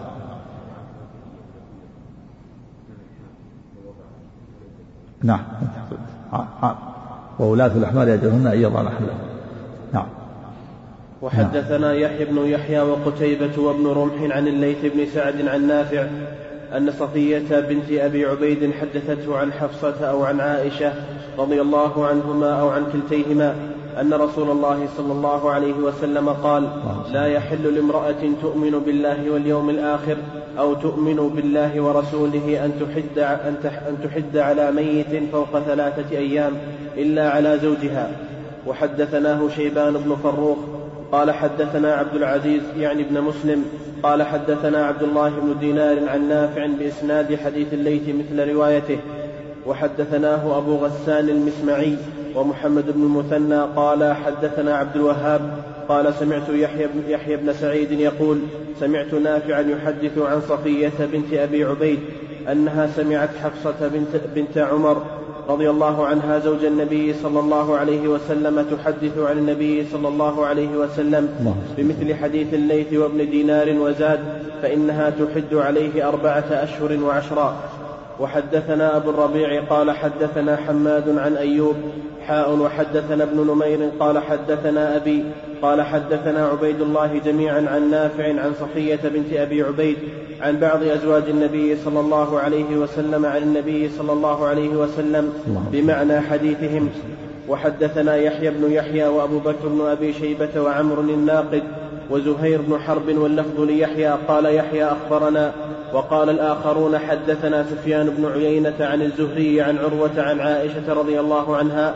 نعم 5.24 5.40
وولاة 7.40 7.72
الأحمال 7.78 8.10
يجعلهن 8.10 8.48
أن 8.48 8.60
يضعن 8.60 8.90
حملهن 8.90 9.20
نعم. 9.94 10.08
وحدثنا 11.22 11.94
يحيى 11.94 12.26
بن 12.26 12.38
يحيى 12.38 12.82
وقتيبة 12.82 13.62
وابن 13.62 13.88
رمح 13.88 14.36
عن 14.36 14.48
الليث 14.48 14.86
بن 14.86 15.06
سعد 15.06 15.48
عن 15.48 15.68
نافع 15.68 16.08
أن 16.78 16.92
صفية 16.92 17.60
بنت 17.60 17.92
أبي 17.92 18.26
عبيد 18.26 18.72
حدثته 18.82 19.38
عن 19.38 19.54
حفصة 19.54 20.10
أو 20.10 20.24
عن 20.24 20.40
عائشة 20.40 20.94
رضي 21.38 21.62
الله 21.62 22.08
عنهما 22.08 22.60
أو 22.60 22.70
عن 22.70 22.86
كلتيهما 22.94 23.75
أن 24.02 24.14
رسول 24.14 24.52
الله 24.52 24.88
صلى 24.98 25.12
الله 25.12 25.52
عليه 25.52 25.74
وسلم 25.74 26.30
قال 26.30 26.70
لا 27.14 27.26
يحل 27.26 27.76
لامرأة 27.76 28.22
تؤمن 28.42 28.72
بالله 28.86 29.32
واليوم 29.32 29.70
الآخر 29.70 30.18
أو 30.60 30.74
تؤمن 30.74 31.30
بالله 31.36 31.82
ورسوله 31.82 32.66
أن 32.66 32.72
تحد, 32.80 33.20
أن 33.88 33.98
تحد 34.04 34.38
على 34.38 34.72
ميت 34.72 35.32
فوق 35.32 35.60
ثلاثة 35.60 36.18
أيام 36.18 36.52
إلا 36.98 37.30
على 37.30 37.60
زوجها. 37.60 38.12
وحدثناه 38.68 39.50
شيبان 39.56 39.94
بن 39.94 40.16
فروخ 40.24 40.58
قال 41.12 41.32
حدثنا 41.32 41.94
عبد 41.94 42.16
العزيز 42.16 42.62
يعني 42.78 43.02
ابن 43.02 43.22
مسلم 43.22 43.66
قال 44.04 44.24
حدثنا 44.24 44.86
عبد 44.86 45.04
الله 45.04 45.30
بن 45.30 45.60
دينار 45.60 46.10
عن 46.10 46.30
نافع 46.30 46.68
بإسناد 46.80 47.36
حديث 47.36 47.74
الليث 47.74 48.02
مثل 48.08 48.50
روايته. 48.54 48.98
وحدثناه 49.68 50.58
أبو 50.58 50.76
غسان 50.76 51.30
المسمعي 51.30 51.98
ومحمد 52.36 52.86
بن 52.92 53.04
المثنى 53.04 53.62
قال 53.76 54.14
حدثنا 54.14 54.78
عبد 54.78 54.96
الوهاب 54.96 55.64
قال 55.90 56.14
سمعت 56.14 56.50
يحيى 56.50 56.88
بن, 56.88 57.04
يحيى 57.10 57.38
بن 57.38 57.54
سعيد 57.54 57.92
يقول 57.92 58.40
سمعت 58.80 59.14
نافعا 59.14 59.62
يحدث 59.62 60.18
عن 60.18 60.42
صفية 60.42 61.06
بنت 61.14 61.34
أبي 61.34 61.64
عبيد 61.64 62.00
أنها 62.52 62.88
سمعت 62.88 63.30
حفصة 63.44 63.88
بنت, 63.88 64.22
بنت 64.36 64.58
عمر 64.58 65.02
رضي 65.50 65.70
الله 65.70 66.06
عنها 66.06 66.40
زوج 66.40 66.66
النبي 66.66 67.14
صلى 67.14 67.40
الله 67.40 67.78
عليه 67.78 68.08
وسلم 68.08 68.62
تحدث 68.62 69.18
عن 69.18 69.38
النبي 69.38 69.86
صلى 69.92 70.08
الله 70.08 70.46
عليه 70.46 70.78
وسلم 70.78 71.30
بمثل 71.78 72.16
حديث 72.16 72.54
الليث 72.54 72.94
وابن 72.94 73.30
دينار 73.30 73.70
وزاد 73.80 74.20
فإنها 74.62 75.10
تحد 75.10 75.54
عليه 75.54 76.08
أربعة 76.08 76.46
أشهر 76.52 77.04
وعشرا. 77.04 77.56
وحدثنا 78.20 78.98
أبو 78.98 79.10
الربيع 79.10 79.64
قال 79.64 79.92
حدثنا 79.92 80.56
حماد 80.56 81.18
عن 81.18 81.36
أيوب 81.36 81.76
حاء 82.28 82.56
وحدثنا 82.56 83.24
ابن 83.24 83.48
نمير 83.48 83.90
قال 84.00 84.20
حدثنا 84.20 84.96
أبي 84.96 85.24
قال 85.62 85.82
حدثنا 85.82 86.48
عبيد 86.48 86.82
الله 86.82 87.22
جميعا 87.26 87.66
عن 87.70 87.92
نافع 87.92 88.28
عن 88.28 88.54
صفية 88.60 89.00
بنت 89.04 89.34
أبي 89.34 89.64
عبيد 89.64 89.98
عن 90.42 90.60
بعض 90.60 90.84
أزواج 90.84 91.24
النبي 91.30 91.76
صلى 91.76 92.00
الله 92.00 92.40
عليه 92.40 92.76
وسلم 92.76 93.26
عن 93.26 93.42
النبي 93.42 93.90
صلى 93.90 94.14
الله 94.14 94.48
عليه 94.48 94.70
وسلم 94.70 95.34
بمعنى 95.72 96.22
حديثهم. 96.22 96.90
وحدثنا 97.50 98.16
يحيى 98.16 98.50
بن 98.50 98.72
يحيى 98.72 99.08
وأبو 99.08 99.40
بكر 99.40 99.68
بن 99.68 99.82
أبي 99.82 100.14
شيبة 100.14 100.62
وعمر 100.62 101.00
الناقد 101.00 101.64
وزهير 102.10 102.62
بن 102.62 102.80
حرب 102.80 103.18
واللفظ 103.18 103.62
ليحيى 103.62 104.18
قال 104.28 104.46
يحيى 104.46 104.86
أخبرنا 104.86 105.54
وقال 105.96 106.30
الآخرون 106.30 106.98
حدثنا 106.98 107.64
سفيان 107.64 108.10
بن 108.10 108.32
عيينة 108.32 108.74
عن 108.80 109.02
الزهري 109.02 109.62
عن 109.62 109.78
عروة 109.78 110.12
عن 110.18 110.40
عائشة 110.40 110.94
رضي 110.94 111.20
الله 111.20 111.56
عنها 111.56 111.94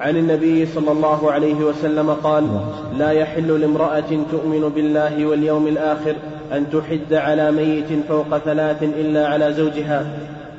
عن 0.00 0.16
النبي 0.16 0.66
صلى 0.66 0.92
الله 0.92 1.32
عليه 1.32 1.54
وسلم 1.54 2.10
قال 2.10 2.44
لا 2.98 3.10
يحل 3.10 3.60
لامرأة 3.60 4.24
تؤمن 4.30 4.72
بالله 4.74 5.26
واليوم 5.26 5.66
الآخر 5.66 6.14
أن 6.52 6.66
تحد 6.72 7.14
على 7.14 7.50
ميت 7.50 8.04
فوق 8.08 8.38
ثلاث 8.38 8.82
إلا 8.82 9.28
على 9.28 9.52
زوجها. 9.52 10.06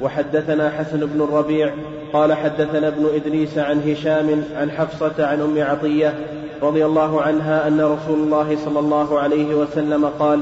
وحدثنا 0.01 0.69
حسن 0.69 0.99
بن 0.99 1.21
الربيع 1.21 1.73
قال 2.15 2.33
حدثنا 2.33 2.87
ابن 2.87 3.05
إدريس 3.15 3.57
عن 3.57 3.81
هشام 3.89 4.43
عن 4.55 4.71
حفصة 4.71 5.25
عن 5.25 5.41
أم 5.41 5.63
عطية 5.63 6.13
رضي 6.61 6.85
الله 6.85 7.21
عنها 7.21 7.67
أن 7.67 7.81
رسول 7.81 8.19
الله 8.19 8.57
صلى 8.65 8.79
الله 8.79 9.19
عليه 9.19 9.55
وسلم 9.55 10.05
قال 10.05 10.39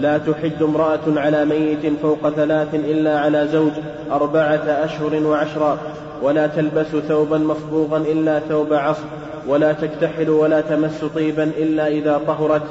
لا 0.00 0.18
تحد 0.18 0.62
امرأة 0.62 1.00
على 1.06 1.44
ميت 1.44 2.00
فوق 2.02 2.28
ثلاث 2.30 2.74
إلا 2.74 3.18
على 3.18 3.48
زوج 3.48 3.72
أربعة 4.10 4.84
أشهر 4.84 5.26
وعشرا 5.26 5.78
ولا 6.22 6.46
تلبس 6.46 6.86
ثوبا 6.86 7.38
مصبوغا 7.38 7.98
إلا 7.98 8.38
ثوب 8.38 8.72
عصر 8.72 9.04
ولا 9.48 9.72
تكتحل 9.72 10.30
ولا 10.30 10.60
تمس 10.60 11.04
طيبا 11.14 11.44
إلا 11.44 11.88
إذا 11.88 12.20
طهرت 12.26 12.62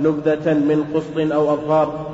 نبذة 0.00 0.54
من 0.54 0.84
قسط 0.94 1.32
أو 1.32 1.54
أظفار. 1.54 2.06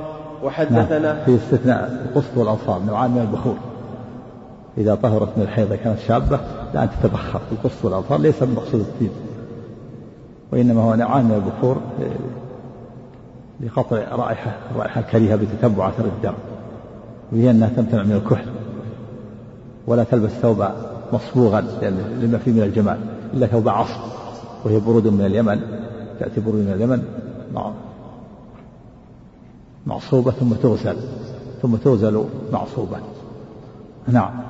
وحدثنا 0.42 0.98
نعم 0.98 1.24
في 1.26 1.34
استثناء 1.34 2.08
القسط 2.08 2.36
والأظفار 2.36 2.80
نوعان 2.86 3.10
من 3.10 3.20
البخور. 3.20 3.67
إذا 4.78 4.94
طهرت 4.94 5.28
من 5.36 5.42
الحيض 5.42 5.74
كانت 5.74 5.98
شابة 5.98 6.40
لا 6.74 6.82
أن 6.82 6.88
تتبخر 6.90 7.40
القسط 7.52 7.84
والأظفار 7.84 8.20
ليس 8.20 8.42
المقصود 8.42 8.80
الطيب. 8.80 9.10
وإنما 10.52 10.82
هو 10.82 10.94
نوعان 10.94 11.24
من 11.24 11.34
البخور 11.34 11.80
لقطع 13.60 13.96
رائحة 13.96 14.56
الرائحة 14.70 15.00
الكريهة 15.00 15.36
بتتبع 15.36 15.88
أثر 15.88 16.04
الدم. 16.04 16.34
وهي 17.32 17.50
أنها 17.50 17.68
تمتنع 17.68 18.02
من 18.02 18.12
الكحل. 18.12 18.50
ولا 19.86 20.04
تلبس 20.04 20.30
ثوب 20.30 20.64
مصبوغا 21.12 21.60
لما 22.22 22.38
فيه 22.38 22.52
من 22.52 22.62
الجمال. 22.62 22.98
إلا 23.34 23.46
ثوب 23.46 23.68
عصر 23.68 24.00
وهي 24.64 24.80
برود 24.80 25.06
من 25.06 25.26
اليمن. 25.26 25.60
تأتي 26.20 26.40
برود 26.40 26.54
من 26.54 26.72
اليمن 26.72 27.02
معصوبة 29.86 30.30
ثم 30.30 30.52
تغسل 30.52 30.96
ثم 31.62 31.76
تغسل 31.76 32.24
معصوبة. 32.52 32.96
نعم. 34.08 34.47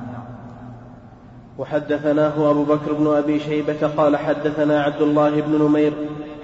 وحدثناه 1.59 2.51
أبو 2.51 2.65
بكر 2.65 2.93
بن 2.93 3.07
أبي 3.07 3.41
شيبة 3.41 3.87
قال 3.97 4.17
حدثنا 4.17 4.83
عبد 4.83 5.03
الله 5.03 5.31
بن 5.41 5.65
نمير 5.65 5.93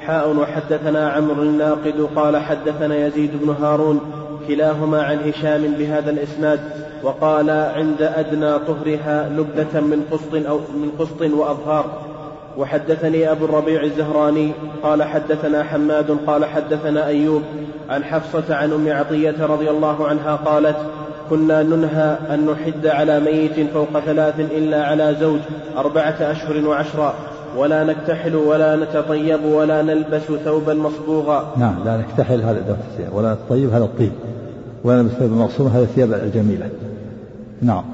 حاء 0.00 0.36
وحدثنا 0.36 1.10
عمرو 1.10 1.42
الناقد 1.42 2.08
قال 2.16 2.36
حدثنا 2.36 3.06
يزيد 3.06 3.30
بن 3.42 3.50
هارون 3.50 4.00
كلاهما 4.48 5.02
عن 5.02 5.18
هشام 5.18 5.74
بهذا 5.78 6.10
الإسناد 6.10 6.60
وقال 7.02 7.50
عند 7.50 8.02
أدنى 8.02 8.58
طهرها 8.58 9.28
لبدة 9.28 9.80
من 9.80 10.06
قسط 10.10 10.48
أو 10.48 10.58
من 10.58 10.90
قسط 10.98 11.20
وأظهار. 11.20 11.84
وحدثني 12.58 13.30
أبو 13.30 13.44
الربيع 13.44 13.82
الزهراني 13.82 14.52
قال 14.82 15.02
حدثنا 15.02 15.64
حماد 15.64 16.18
قال 16.26 16.44
حدثنا 16.44 17.06
أيوب 17.06 17.42
عن 17.90 18.04
حفصة 18.04 18.54
عن 18.54 18.72
أم 18.72 18.92
عطية 18.92 19.46
رضي 19.46 19.70
الله 19.70 20.06
عنها 20.06 20.36
قالت 20.36 20.76
كنا 21.30 21.62
ننهى 21.62 22.18
أن 22.30 22.46
نحد 22.46 22.86
على 22.86 23.20
ميت 23.20 23.70
فوق 23.70 23.98
ثلاث 24.00 24.40
إلا 24.40 24.84
على 24.86 25.16
زوج 25.20 25.40
أربعة 25.76 26.16
أشهر 26.20 26.68
وعشرا 26.68 27.14
ولا 27.56 27.84
نكتحل 27.84 28.36
ولا 28.36 28.76
نتطيب 28.76 29.44
ولا 29.44 29.82
نلبس 29.82 30.22
ثوبا 30.44 30.74
مصبوغا. 30.74 31.54
نعم 31.56 31.84
لا 31.84 31.96
نكتحل 31.96 32.40
هذا 32.40 32.60
دفع 32.60 33.16
ولا 33.16 33.34
نتطيب 33.34 33.70
هذا 33.70 33.84
الطيب 33.84 34.12
ولا 34.84 35.02
نلبس 35.02 35.14
ثوبا 35.14 35.34
مصبوغا 35.34 35.70
هذا 35.70 35.82
الثياب 35.82 36.12
الجميلة. 36.12 36.70
نعم. 37.62 37.84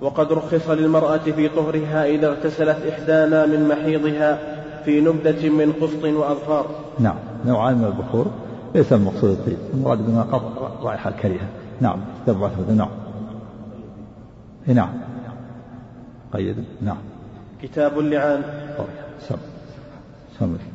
وقد 0.00 0.32
رخص 0.32 0.70
للمرأة 0.70 1.16
في 1.36 1.48
طهرها 1.48 2.04
إذا 2.06 2.26
اغتسلت 2.26 2.76
إحدانا 2.90 3.46
من 3.46 3.68
محيضها 3.68 4.38
في 4.84 5.00
نبذة 5.00 5.48
من 5.48 5.72
قسط 5.72 6.04
وأظفار. 6.04 6.66
نعم 7.00 7.16
نوعان 7.46 7.78
من 7.78 7.84
البخور 7.84 8.26
ليس 8.74 8.92
المقصود 8.92 9.30
الطيب 9.30 9.56
المراد 9.74 9.98
بما 10.06 10.22
قضى 10.22 10.44
رائحة 10.82 11.10
الكريهة. 11.10 11.48
نعم. 11.80 11.98
تبغى 12.26 12.50
نعم. 12.76 12.88
نعم. 14.74 14.92
قيد 16.32 16.64
نعم. 16.82 16.96
كتاب 17.62 17.98
اللعان. 17.98 18.42
سم. 19.28 19.36
سم. 20.38 20.73